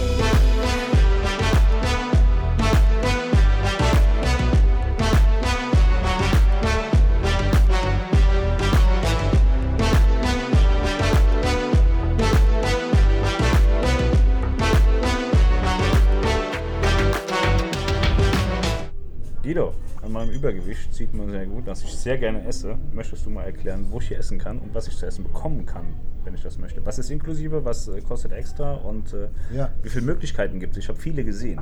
Übergewicht 20.36 20.92
sieht 20.94 21.14
man 21.14 21.30
sehr 21.30 21.46
gut, 21.46 21.66
dass 21.66 21.82
ich 21.82 21.92
sehr 21.94 22.18
gerne 22.18 22.44
esse. 22.46 22.76
Möchtest 22.92 23.24
du 23.26 23.30
mal 23.30 23.44
erklären, 23.44 23.86
wo 23.90 23.98
ich 24.00 24.08
hier 24.08 24.18
essen 24.18 24.38
kann 24.38 24.58
und 24.58 24.74
was 24.74 24.86
ich 24.88 24.96
zu 24.96 25.06
essen 25.06 25.24
bekommen 25.24 25.64
kann, 25.66 25.86
wenn 26.24 26.34
ich 26.34 26.42
das 26.42 26.58
möchte? 26.58 26.84
Was 26.84 26.98
ist 26.98 27.10
inklusive, 27.10 27.64
was 27.64 27.88
äh, 27.88 28.00
kostet 28.02 28.32
extra 28.32 28.74
und 28.74 29.12
äh, 29.12 29.28
Ja. 29.56 29.70
wie 29.82 29.88
viele 29.88 30.04
Möglichkeiten 30.04 30.60
gibt 30.60 30.76
es? 30.76 30.84
Ich 30.84 30.88
habe 30.88 30.98
viele 30.98 31.24
gesehen. 31.24 31.60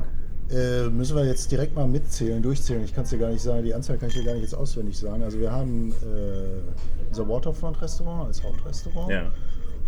Äh, 0.50 0.88
müssen 0.90 1.16
wir 1.16 1.24
jetzt 1.24 1.50
direkt 1.50 1.74
mal 1.74 1.87
mitzählen, 1.88 2.42
durchzählen. 2.42 2.84
Ich 2.84 2.94
kann 2.94 3.04
es 3.04 3.10
dir 3.10 3.18
gar 3.18 3.30
nicht 3.30 3.40
sagen, 3.42 3.64
die 3.64 3.72
Anzahl 3.74 3.96
kann 3.96 4.08
ich 4.08 4.14
dir 4.14 4.24
gar 4.24 4.34
nicht 4.34 4.42
jetzt 4.42 4.54
auswendig 4.54 4.98
sagen. 4.98 5.22
Also 5.22 5.38
wir 5.40 5.50
haben 5.50 5.92
äh, 5.92 6.60
unser 7.08 7.26
Waterfront-Restaurant 7.28 8.26
als 8.26 8.42
Hauptrestaurant. 8.42 9.10
Ja. 9.10 9.32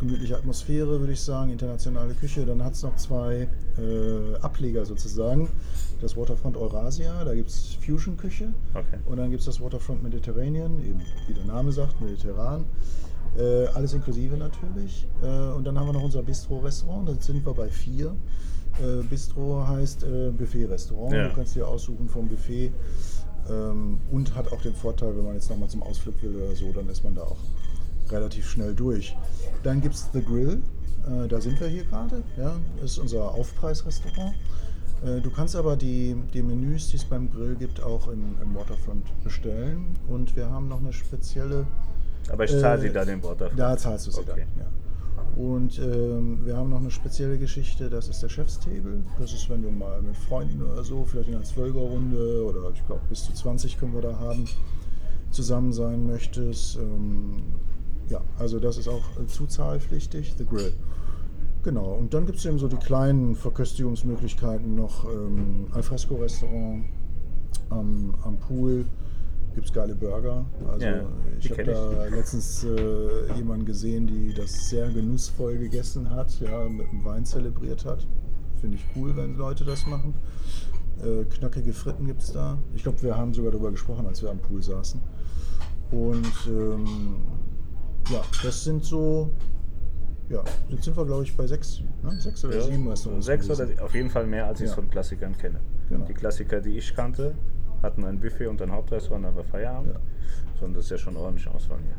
Gemütliche 0.00 0.36
Atmosphäre, 0.36 1.00
würde 1.00 1.12
ich 1.12 1.20
sagen, 1.20 1.50
internationale 1.50 2.14
Küche. 2.14 2.44
Dann 2.44 2.62
hat 2.62 2.74
es 2.74 2.82
noch 2.82 2.96
zwei 2.96 3.48
äh, 3.78 4.36
Ableger 4.42 4.84
sozusagen. 4.84 5.48
Das 6.00 6.16
Waterfront 6.16 6.56
Eurasia, 6.56 7.24
da 7.24 7.34
gibt 7.34 7.48
es 7.48 7.78
Fusion-Küche. 7.84 8.48
Okay. 8.74 8.98
Und 9.06 9.16
dann 9.16 9.30
gibt 9.30 9.40
es 9.40 9.46
das 9.46 9.60
Waterfront 9.60 10.02
Mediterranean, 10.02 10.80
eben 10.80 11.00
wie 11.26 11.34
der 11.34 11.46
Name 11.46 11.72
sagt, 11.72 12.00
mediterran. 12.00 12.66
Äh, 13.38 13.66
alles 13.68 13.94
inklusive 13.94 14.36
natürlich. 14.36 15.06
Äh, 15.22 15.52
und 15.54 15.64
dann 15.64 15.78
haben 15.78 15.86
wir 15.86 15.92
noch 15.94 16.04
unser 16.04 16.22
Bistro-Restaurant, 16.22 17.08
da 17.08 17.14
sind 17.20 17.44
wir 17.44 17.54
bei 17.54 17.68
vier. 17.68 18.14
Äh, 18.82 19.02
Bistro 19.02 19.66
heißt 19.66 20.04
äh, 20.04 20.30
Buffet-Restaurant. 20.30 21.12
Ja. 21.12 21.28
Du 21.28 21.34
kannst 21.34 21.54
dir 21.54 21.66
aussuchen 21.66 22.08
vom 22.08 22.28
Buffet. 22.28 22.72
Ähm, 23.48 24.00
und 24.10 24.34
hat 24.34 24.52
auch 24.52 24.60
den 24.60 24.74
Vorteil, 24.74 25.16
wenn 25.16 25.24
man 25.24 25.34
jetzt 25.34 25.48
nochmal 25.50 25.68
zum 25.68 25.82
Ausflug 25.82 26.20
will 26.22 26.36
oder 26.36 26.54
so, 26.54 26.72
dann 26.72 26.88
ist 26.88 27.04
man 27.04 27.14
da 27.14 27.22
auch 27.22 27.38
relativ 28.10 28.48
schnell 28.48 28.74
durch. 28.74 29.16
Dann 29.62 29.80
gibt 29.80 29.94
es 29.94 30.08
The 30.12 30.22
Grill, 30.22 30.60
äh, 31.06 31.28
da 31.28 31.40
sind 31.40 31.60
wir 31.60 31.68
hier 31.68 31.84
gerade. 31.84 32.22
Ja, 32.36 32.56
das 32.80 32.92
ist 32.92 32.98
unser 32.98 33.30
Aufpreisrestaurant. 33.34 34.34
Äh, 35.04 35.20
du 35.20 35.30
kannst 35.30 35.56
aber 35.56 35.76
die, 35.76 36.16
die 36.32 36.42
Menüs, 36.42 36.90
die 36.90 36.96
es 36.96 37.04
beim 37.04 37.30
Grill 37.30 37.54
gibt, 37.56 37.82
auch 37.82 38.08
im, 38.08 38.34
im 38.42 38.54
Waterfront 38.54 39.04
bestellen. 39.22 39.94
Und 40.08 40.34
wir 40.36 40.48
haben 40.50 40.68
noch 40.68 40.80
eine 40.80 40.92
spezielle. 40.92 41.66
Aber 42.30 42.44
ich 42.44 42.50
zahle 42.50 42.78
Äh, 42.78 42.82
sie 42.88 42.92
da 42.92 43.04
den 43.04 43.22
Wort 43.22 43.40
dafür. 43.40 43.56
Da 43.56 43.76
zahlst 43.76 44.06
du 44.06 44.10
sie 44.10 44.20
Okay. 44.20 44.46
dann. 44.56 44.64
Ja. 44.64 44.70
Und 45.42 45.78
ähm, 45.78 46.46
wir 46.46 46.56
haben 46.56 46.70
noch 46.70 46.80
eine 46.80 46.90
spezielle 46.90 47.36
Geschichte, 47.38 47.90
das 47.90 48.08
ist 48.08 48.22
der 48.22 48.30
Chefstable. 48.30 49.02
Das 49.18 49.34
ist, 49.34 49.50
wenn 49.50 49.62
du 49.62 49.70
mal 49.70 50.00
mit 50.00 50.16
Freunden 50.16 50.62
oder 50.62 50.82
so, 50.82 51.04
vielleicht 51.04 51.28
in 51.28 51.34
einer 51.34 51.44
Zwölferrunde 51.44 52.42
oder 52.46 52.70
ich 52.74 52.84
glaube 52.86 53.02
bis 53.10 53.24
zu 53.24 53.34
20 53.34 53.78
können 53.78 53.92
wir 53.92 54.00
da 54.00 54.18
haben, 54.18 54.48
zusammen 55.30 55.74
sein 55.74 56.06
möchtest. 56.06 56.76
Ähm, 56.76 57.42
ja, 58.08 58.20
also 58.38 58.60
das 58.60 58.78
ist 58.78 58.88
auch 58.88 59.02
äh, 59.20 59.26
zuzahlpflichtig, 59.26 60.34
The 60.38 60.44
Grill. 60.46 60.72
Genau, 61.62 61.94
und 61.94 62.14
dann 62.14 62.26
gibt 62.26 62.38
es 62.38 62.46
eben 62.46 62.58
so 62.58 62.68
die 62.68 62.76
kleinen 62.76 63.34
Verköstigungsmöglichkeiten 63.34 64.76
noch. 64.76 65.04
Ähm, 65.04 65.66
Alfresco-Restaurant 65.72 66.84
am, 67.70 68.14
am 68.22 68.36
Pool 68.38 68.84
gibt 69.54 69.66
es 69.66 69.72
geile 69.72 69.94
Burger. 69.94 70.44
Also 70.70 70.86
Ja, 70.86 71.00
ich 71.40 71.50
habe 71.50 71.62
ich. 71.62 71.68
da 71.68 72.04
letztens 72.06 72.62
äh, 72.62 73.32
jemanden 73.36 73.64
gesehen, 73.64 74.06
die 74.06 74.32
das 74.32 74.68
sehr 74.68 74.90
genussvoll 74.90 75.58
gegessen 75.58 76.10
hat, 76.10 76.38
ja, 76.40 76.68
mit 76.68 76.90
dem 76.92 77.04
Wein 77.04 77.24
zelebriert 77.24 77.84
hat. 77.84 78.06
Finde 78.60 78.76
ich 78.76 78.84
cool, 78.94 79.16
wenn 79.16 79.36
Leute 79.36 79.64
das 79.64 79.86
machen. 79.86 80.14
Äh, 81.02 81.24
knackige 81.24 81.72
Fritten 81.72 82.06
gibt 82.06 82.22
es 82.22 82.32
da. 82.32 82.58
Ich 82.74 82.82
glaube, 82.82 83.02
wir 83.02 83.16
haben 83.16 83.34
sogar 83.34 83.50
darüber 83.50 83.70
gesprochen, 83.70 84.06
als 84.06 84.22
wir 84.22 84.30
am 84.30 84.38
Pool 84.38 84.62
saßen. 84.62 85.00
Und 85.90 86.32
ähm, 86.48 87.16
ja, 88.10 88.22
das 88.42 88.64
sind 88.64 88.84
so, 88.84 89.30
ja, 90.28 90.42
jetzt 90.68 90.84
sind 90.84 90.96
wir 90.96 91.04
glaube 91.04 91.24
ich 91.24 91.36
bei 91.36 91.46
sechs, 91.46 91.82
ne? 92.02 92.12
sechs 92.20 92.44
oder 92.44 92.56
Ja, 92.56 92.62
sieben 92.62 92.88
Restaurants. 92.88 93.26
Sechs 93.26 93.46
oder 93.50 93.64
gewesen. 93.66 93.80
auf 93.80 93.94
jeden 93.94 94.10
Fall 94.10 94.26
mehr, 94.26 94.46
als 94.46 94.60
ich 94.60 94.64
es 94.66 94.70
Ja. 94.72 94.76
von 94.76 94.90
Klassikern 94.90 95.36
kenne. 95.36 95.60
Genau. 95.88 96.04
Die 96.06 96.14
Klassiker, 96.14 96.60
die 96.60 96.76
ich 96.78 96.94
kannte, 96.94 97.34
hatten 97.82 98.04
ein 98.04 98.18
Buffet 98.20 98.46
und 98.46 98.60
ein 98.62 98.72
Hauptrestaurant, 98.72 99.36
war 99.36 99.44
Feierabend. 99.44 99.94
Ja. 99.94 100.00
Sondern 100.58 100.74
das 100.74 100.84
ist 100.86 100.90
ja 100.92 100.98
schon 100.98 101.16
ordentlich 101.16 101.46
Auswahl 101.48 101.78
hier. 101.84 101.94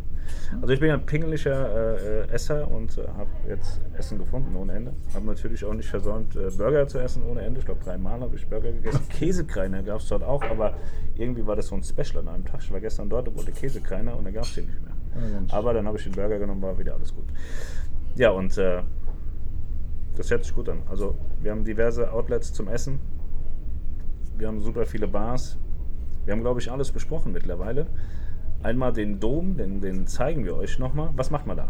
Also 0.62 0.74
ich 0.74 0.80
bin 0.82 0.92
ein 0.92 1.06
pingeliger 1.06 1.96
äh, 1.98 2.24
äh, 2.24 2.28
Esser 2.32 2.70
und 2.70 2.98
äh, 2.98 3.08
habe 3.08 3.30
jetzt 3.48 3.80
Essen 3.98 4.18
gefunden 4.18 4.54
ohne 4.58 4.74
Ende. 4.74 4.94
Habe 5.14 5.26
natürlich 5.26 5.64
auch 5.64 5.74
nicht 5.74 5.88
versäumt, 5.88 6.36
äh, 6.36 6.50
Burger 6.58 6.86
zu 6.88 6.98
essen 7.00 7.24
ohne 7.24 7.42
Ende. 7.44 7.60
Ich 7.62 7.66
glaube, 7.66 7.82
dreimal 7.82 8.20
habe 8.20 8.36
ich 8.36 8.46
Burger 8.48 8.72
gegessen. 8.74 9.00
Käsekreiner 9.10 9.84
gab 9.84 10.02
es 10.02 10.08
dort 10.10 10.24
auch, 10.24 10.44
aber 10.44 10.74
irgendwie 11.16 11.46
war 11.48 11.56
das 11.56 11.68
so 11.68 11.76
ein 11.76 11.84
Special 11.84 12.18
an 12.18 12.28
einem 12.28 12.46
Tag. 12.46 12.60
Ich 12.62 12.72
war 12.72 12.82
gestern 12.82 13.10
dort, 13.10 13.28
da 13.28 13.36
wurde 13.36 13.52
Käsekreiner 13.54 14.18
und 14.18 14.26
dann 14.26 14.34
gab 14.34 14.44
es 14.44 14.56
den 14.56 14.66
nicht 14.66 14.84
mehr. 14.84 14.94
Aber 15.52 15.74
dann 15.74 15.88
habe 15.88 15.98
ich 15.98 16.04
den 16.04 16.14
Burger 16.14 16.40
genommen, 16.40 16.62
war 16.62 16.78
wieder 16.78 16.96
alles 16.96 17.14
gut. 17.14 17.26
Ja, 18.16 18.32
und 18.32 18.58
äh, 18.58 18.82
das 20.16 20.32
hört 20.32 20.44
sich 20.44 20.54
gut 20.54 20.70
an. 20.70 20.82
Also 20.90 21.16
wir 21.42 21.52
haben 21.52 21.64
diverse 21.64 22.12
Outlets 22.12 22.54
zum 22.54 22.68
Essen. 22.68 23.00
Wir 24.38 24.48
haben 24.48 24.60
super 24.60 24.86
viele 24.86 25.08
Bars. 25.08 25.58
Wir 26.26 26.34
haben, 26.34 26.42
glaube 26.42 26.60
ich, 26.60 26.72
alles 26.72 26.92
besprochen 26.92 27.32
mittlerweile. 27.32 27.88
Einmal 28.64 28.92
den 28.92 29.20
Dom, 29.20 29.56
den, 29.56 29.82
den 29.82 30.08
zeigen 30.08 30.44
wir 30.44 30.56
euch 30.56 30.80
nochmal. 30.80 31.10
Was 31.16 31.32
macht 31.32 31.46
man 31.46 31.58
da? 31.58 31.70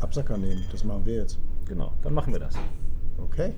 Absacker 0.00 0.36
nehmen, 0.36 0.64
das 0.70 0.84
machen 0.84 1.06
wir 1.06 1.14
jetzt. 1.14 1.38
Genau, 1.66 1.92
dann 2.02 2.12
machen 2.12 2.32
wir 2.32 2.40
das. 2.40 2.54
Okay. 3.18 3.52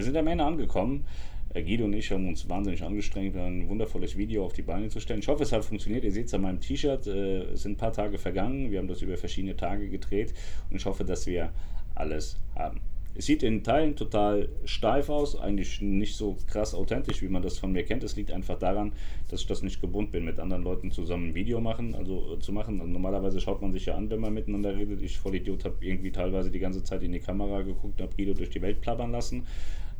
Wir 0.00 0.04
sind 0.04 0.16
am 0.16 0.28
Ende 0.28 0.44
angekommen. 0.44 1.04
Äh, 1.52 1.62
Guido 1.62 1.84
und 1.84 1.92
ich 1.92 2.10
haben 2.10 2.26
uns 2.26 2.48
wahnsinnig 2.48 2.82
angestrengt, 2.82 3.36
ein 3.36 3.68
wundervolles 3.68 4.16
Video 4.16 4.46
auf 4.46 4.54
die 4.54 4.62
Beine 4.62 4.88
zu 4.88 4.98
stellen. 4.98 5.20
Ich 5.20 5.28
hoffe, 5.28 5.42
es 5.42 5.52
hat 5.52 5.62
funktioniert. 5.62 6.04
Ihr 6.04 6.12
seht 6.12 6.28
es 6.28 6.32
an 6.32 6.40
meinem 6.40 6.58
T-Shirt. 6.58 7.06
äh, 7.06 7.42
Es 7.52 7.64
sind 7.64 7.72
ein 7.72 7.76
paar 7.76 7.92
Tage 7.92 8.16
vergangen. 8.16 8.70
Wir 8.70 8.78
haben 8.78 8.88
das 8.88 9.02
über 9.02 9.18
verschiedene 9.18 9.54
Tage 9.56 9.90
gedreht 9.90 10.32
und 10.70 10.76
ich 10.76 10.86
hoffe, 10.86 11.04
dass 11.04 11.26
wir 11.26 11.52
alles 11.94 12.38
haben. 12.54 12.80
Es 13.14 13.26
sieht 13.26 13.42
in 13.42 13.62
Teilen 13.62 13.96
total 13.96 14.48
steif 14.64 15.10
aus, 15.10 15.38
eigentlich 15.38 15.82
nicht 15.82 16.16
so 16.16 16.38
krass 16.46 16.74
authentisch, 16.74 17.20
wie 17.20 17.28
man 17.28 17.42
das 17.42 17.58
von 17.58 17.72
mir 17.72 17.84
kennt. 17.84 18.04
Es 18.04 18.16
liegt 18.16 18.32
einfach 18.32 18.58
daran, 18.58 18.92
dass 19.28 19.42
ich 19.42 19.46
das 19.46 19.62
nicht 19.62 19.82
gewohnt 19.82 20.12
bin, 20.12 20.24
mit 20.24 20.38
anderen 20.38 20.62
Leuten 20.62 20.90
zusammen 20.92 21.30
ein 21.30 21.34
Video 21.34 21.60
machen, 21.60 21.94
also 21.94 22.36
äh, 22.36 22.38
zu 22.38 22.52
machen. 22.52 22.80
Also 22.80 22.90
normalerweise 22.90 23.38
schaut 23.38 23.60
man 23.60 23.72
sich 23.72 23.84
ja 23.84 23.96
an, 23.96 24.08
wenn 24.08 24.20
man 24.20 24.32
miteinander 24.32 24.74
redet. 24.74 25.02
Ich 25.02 25.18
Vollidiot 25.18 25.64
habe 25.66 25.74
irgendwie 25.80 26.12
teilweise 26.12 26.50
die 26.50 26.60
ganze 26.60 26.82
Zeit 26.84 27.02
in 27.02 27.12
die 27.12 27.18
Kamera 27.18 27.60
geguckt, 27.60 28.00
habe 28.00 28.14
Guido 28.16 28.32
durch 28.32 28.50
die 28.50 28.62
Welt 28.62 28.80
plappern 28.80 29.10
lassen. 29.10 29.46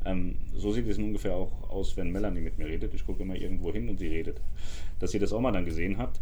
Ähm, 0.04 0.36
so 0.54 0.72
sieht 0.72 0.86
es 0.86 0.98
ungefähr 0.98 1.34
auch 1.34 1.70
aus, 1.70 1.96
wenn 1.96 2.10
Melanie 2.10 2.40
mit 2.40 2.58
mir 2.58 2.66
redet. 2.66 2.94
Ich 2.94 3.04
gucke 3.04 3.22
immer 3.22 3.34
irgendwo 3.34 3.72
hin 3.72 3.88
und 3.88 3.98
sie 3.98 4.08
redet. 4.08 4.40
Dass 4.98 5.14
ihr 5.14 5.20
das 5.20 5.32
auch 5.32 5.40
mal 5.40 5.52
dann 5.52 5.64
gesehen 5.64 5.98
habt. 5.98 6.20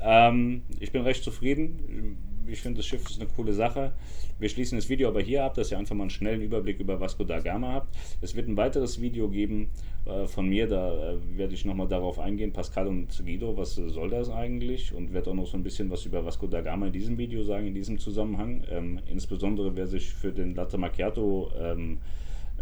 Ähm, 0.00 0.62
ich 0.80 0.92
bin 0.92 1.02
recht 1.02 1.22
zufrieden. 1.22 2.16
Ich 2.46 2.60
finde, 2.60 2.78
das 2.78 2.86
Schiff 2.86 3.08
ist 3.08 3.20
eine 3.20 3.28
coole 3.28 3.52
Sache. 3.52 3.92
Wir 4.38 4.48
schließen 4.48 4.78
das 4.78 4.88
Video 4.88 5.08
aber 5.08 5.20
hier 5.20 5.44
ab, 5.44 5.54
dass 5.54 5.70
ihr 5.70 5.78
einfach 5.78 5.94
mal 5.94 6.04
einen 6.04 6.10
schnellen 6.10 6.40
Überblick 6.40 6.78
über 6.78 7.00
Vasco 7.00 7.24
da 7.24 7.40
Gama 7.40 7.72
habt. 7.72 7.94
Es 8.22 8.36
wird 8.36 8.48
ein 8.48 8.56
weiteres 8.56 9.00
Video 9.00 9.28
geben 9.28 9.68
äh, 10.06 10.26
von 10.26 10.48
mir, 10.48 10.68
da 10.68 11.12
äh, 11.12 11.16
werde 11.36 11.54
ich 11.54 11.64
nochmal 11.64 11.88
darauf 11.88 12.18
eingehen, 12.20 12.52
Pascal 12.52 12.86
und 12.86 13.22
Guido, 13.24 13.56
was 13.56 13.76
äh, 13.76 13.88
soll 13.88 14.10
das 14.10 14.30
eigentlich? 14.30 14.94
Und 14.94 15.12
werde 15.12 15.30
auch 15.30 15.34
noch 15.34 15.46
so 15.46 15.56
ein 15.56 15.64
bisschen 15.64 15.90
was 15.90 16.06
über 16.06 16.24
Vasco 16.24 16.46
da 16.46 16.60
Gama 16.60 16.86
in 16.86 16.92
diesem 16.92 17.18
Video 17.18 17.42
sagen, 17.42 17.66
in 17.66 17.74
diesem 17.74 17.98
Zusammenhang. 17.98 18.64
Ähm, 18.70 19.00
insbesondere 19.10 19.74
wer 19.74 19.88
sich 19.88 20.08
für 20.10 20.32
den 20.32 20.54
Latte 20.54 20.78
Macchiato 20.78 21.50
ähm, 21.60 21.98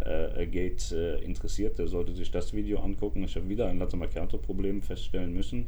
äh, 0.04 0.46
Gate 0.46 0.92
äh, 0.92 1.18
interessiert, 1.18 1.78
der 1.78 1.88
sollte 1.88 2.12
sich 2.12 2.30
das 2.30 2.52
Video 2.52 2.80
angucken. 2.80 3.24
Ich 3.24 3.36
habe 3.36 3.48
wieder 3.48 3.68
ein 3.68 3.78
Latte 3.78 3.96
Macchiato 3.96 4.38
Problem 4.38 4.82
feststellen 4.82 5.32
müssen. 5.32 5.66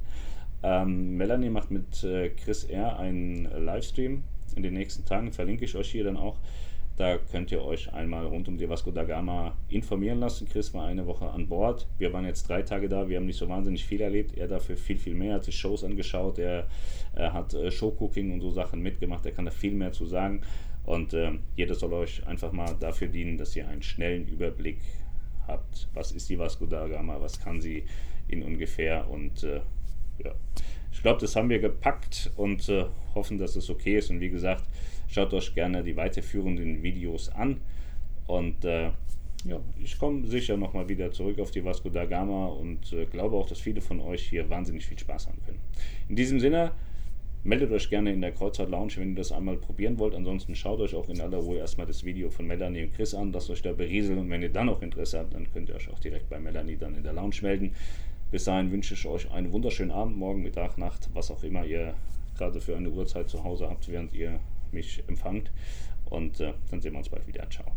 Ähm, 0.62 1.16
Melanie 1.16 1.50
macht 1.50 1.70
mit 1.70 2.02
äh, 2.04 2.30
Chris 2.30 2.64
R. 2.64 2.98
einen 2.98 3.44
Livestream 3.64 4.22
in 4.56 4.62
den 4.62 4.74
nächsten 4.74 5.04
Tagen, 5.04 5.32
verlinke 5.32 5.64
ich 5.64 5.76
euch 5.76 5.90
hier 5.90 6.04
dann 6.04 6.16
auch. 6.16 6.36
Da 6.98 7.16
könnt 7.16 7.52
ihr 7.52 7.64
euch 7.64 7.94
einmal 7.94 8.26
rund 8.26 8.48
um 8.48 8.58
die 8.58 8.68
Vasco 8.68 8.90
da 8.90 9.04
Gama 9.04 9.56
informieren 9.68 10.18
lassen. 10.18 10.48
Chris 10.48 10.74
war 10.74 10.84
eine 10.84 11.06
Woche 11.06 11.30
an 11.30 11.46
Bord. 11.46 11.87
Wir 11.96 12.12
waren 12.12 12.24
jetzt 12.24 12.48
drei 12.48 12.62
Tage 12.62 12.88
da. 12.88 13.08
Wir 13.08 13.18
haben 13.18 13.26
nicht 13.26 13.38
so 13.38 13.48
wahnsinnig 13.48 13.84
viel 13.84 14.00
erlebt. 14.00 14.37
Er 14.37 14.48
dafür 14.48 14.76
viel, 14.76 14.98
viel 14.98 15.14
mehr. 15.14 15.30
Er 15.30 15.34
hat 15.37 15.44
sich 15.44 15.56
Shows 15.56 15.84
angeschaut. 15.84 16.40
Er, 16.40 16.66
er 17.14 17.32
hat 17.32 17.54
äh, 17.54 17.70
Showcooking 17.70 18.32
und 18.32 18.40
so 18.40 18.50
Sachen 18.50 18.82
mitgemacht. 18.82 19.24
Er 19.26 19.30
kann 19.30 19.44
da 19.44 19.52
viel 19.52 19.74
mehr 19.74 19.92
zu 19.92 20.06
sagen. 20.06 20.40
Und 20.87 21.14
äh, 21.14 21.38
jeder 21.54 21.76
soll 21.76 21.92
euch 21.92 22.26
einfach 22.26 22.50
mal 22.50 22.74
dafür 22.80 23.06
dienen, 23.06 23.38
dass 23.38 23.54
ihr 23.54 23.68
einen 23.68 23.82
schnellen 23.82 24.26
Überblick 24.26 24.80
habt. 25.46 25.88
Was 25.94 26.11
ist 26.11 26.28
die 26.28 26.38
Vasco 26.40 26.66
da 26.66 26.88
Gama? 26.88 27.20
Was 27.20 27.38
kann 27.40 27.61
sie 27.61 27.84
in 28.26 28.42
ungefähr? 28.42 29.08
Und 29.08 29.44
äh, 29.44 29.61
ja, 30.24 30.32
ich 30.90 31.02
glaube, 31.02 31.20
das 31.20 31.37
haben 31.37 31.48
wir 31.48 31.61
gepackt 31.61 32.32
und 32.37 32.68
äh, 32.68 32.87
hoffen, 33.14 33.38
dass 33.38 33.54
es 33.54 33.70
okay 33.70 33.98
ist. 33.98 34.11
Und 34.11 34.18
wie 34.18 34.30
gesagt, 34.30 34.64
schaut 35.08 35.32
euch 35.34 35.54
gerne 35.54 35.82
die 35.82 35.96
weiterführenden 35.96 36.82
Videos 36.82 37.28
an. 37.30 37.60
Und 38.26 38.64
äh, 38.64 38.90
ja, 39.44 39.60
ich 39.82 39.98
komme 39.98 40.26
sicher 40.26 40.56
nochmal 40.56 40.88
wieder 40.88 41.10
zurück 41.12 41.38
auf 41.38 41.50
die 41.50 41.64
Vasco 41.64 41.88
da 41.88 42.04
Gama 42.04 42.46
und 42.46 42.92
äh, 42.92 43.06
glaube 43.06 43.36
auch, 43.36 43.48
dass 43.48 43.60
viele 43.60 43.80
von 43.80 44.00
euch 44.00 44.28
hier 44.28 44.48
wahnsinnig 44.50 44.86
viel 44.86 44.98
Spaß 44.98 45.28
haben 45.28 45.38
können. 45.46 45.60
In 46.08 46.16
diesem 46.16 46.40
Sinne, 46.40 46.72
meldet 47.44 47.70
euch 47.70 47.88
gerne 47.88 48.12
in 48.12 48.20
der 48.20 48.32
Kreuzfahrt 48.32 48.70
Lounge, 48.70 48.92
wenn 48.96 49.10
ihr 49.10 49.16
das 49.16 49.32
einmal 49.32 49.56
probieren 49.56 49.98
wollt. 49.98 50.14
Ansonsten 50.14 50.54
schaut 50.54 50.80
euch 50.80 50.94
auch 50.94 51.08
in 51.08 51.20
aller 51.20 51.38
Ruhe 51.38 51.58
erstmal 51.58 51.86
das 51.86 52.04
Video 52.04 52.30
von 52.30 52.46
Melanie 52.46 52.84
und 52.84 52.94
Chris 52.94 53.14
an, 53.14 53.32
lasst 53.32 53.50
euch 53.50 53.62
da 53.62 53.72
berieseln 53.72 54.18
und 54.18 54.30
wenn 54.30 54.42
ihr 54.42 54.52
dann 54.52 54.66
noch 54.66 54.82
Interesse 54.82 55.20
habt, 55.20 55.34
dann 55.34 55.50
könnt 55.52 55.68
ihr 55.68 55.76
euch 55.76 55.90
auch 55.90 55.98
direkt 55.98 56.28
bei 56.28 56.38
Melanie 56.38 56.76
dann 56.76 56.94
in 56.94 57.02
der 57.02 57.12
Lounge 57.12 57.36
melden. 57.42 57.74
Bis 58.30 58.44
dahin 58.44 58.70
wünsche 58.70 58.94
ich 58.94 59.06
euch 59.06 59.30
einen 59.30 59.52
wunderschönen 59.52 59.90
Abend, 59.90 60.18
morgen, 60.18 60.42
Mittag, 60.42 60.76
Nacht, 60.76 61.08
was 61.14 61.30
auch 61.30 61.42
immer 61.42 61.64
ihr 61.64 61.94
gerade 62.36 62.60
für 62.60 62.76
eine 62.76 62.90
Uhrzeit 62.90 63.28
zu 63.28 63.42
Hause 63.42 63.68
habt, 63.70 63.88
während 63.88 64.12
ihr 64.12 64.38
mich 64.72 65.02
empfangt. 65.09 65.50
Und 66.07 66.40
äh, 66.40 66.54
dann 66.70 66.81
sehen 66.81 66.92
wir 66.92 66.98
uns 66.98 67.09
bald 67.09 67.26
wieder. 67.26 67.48
Ciao. 67.50 67.76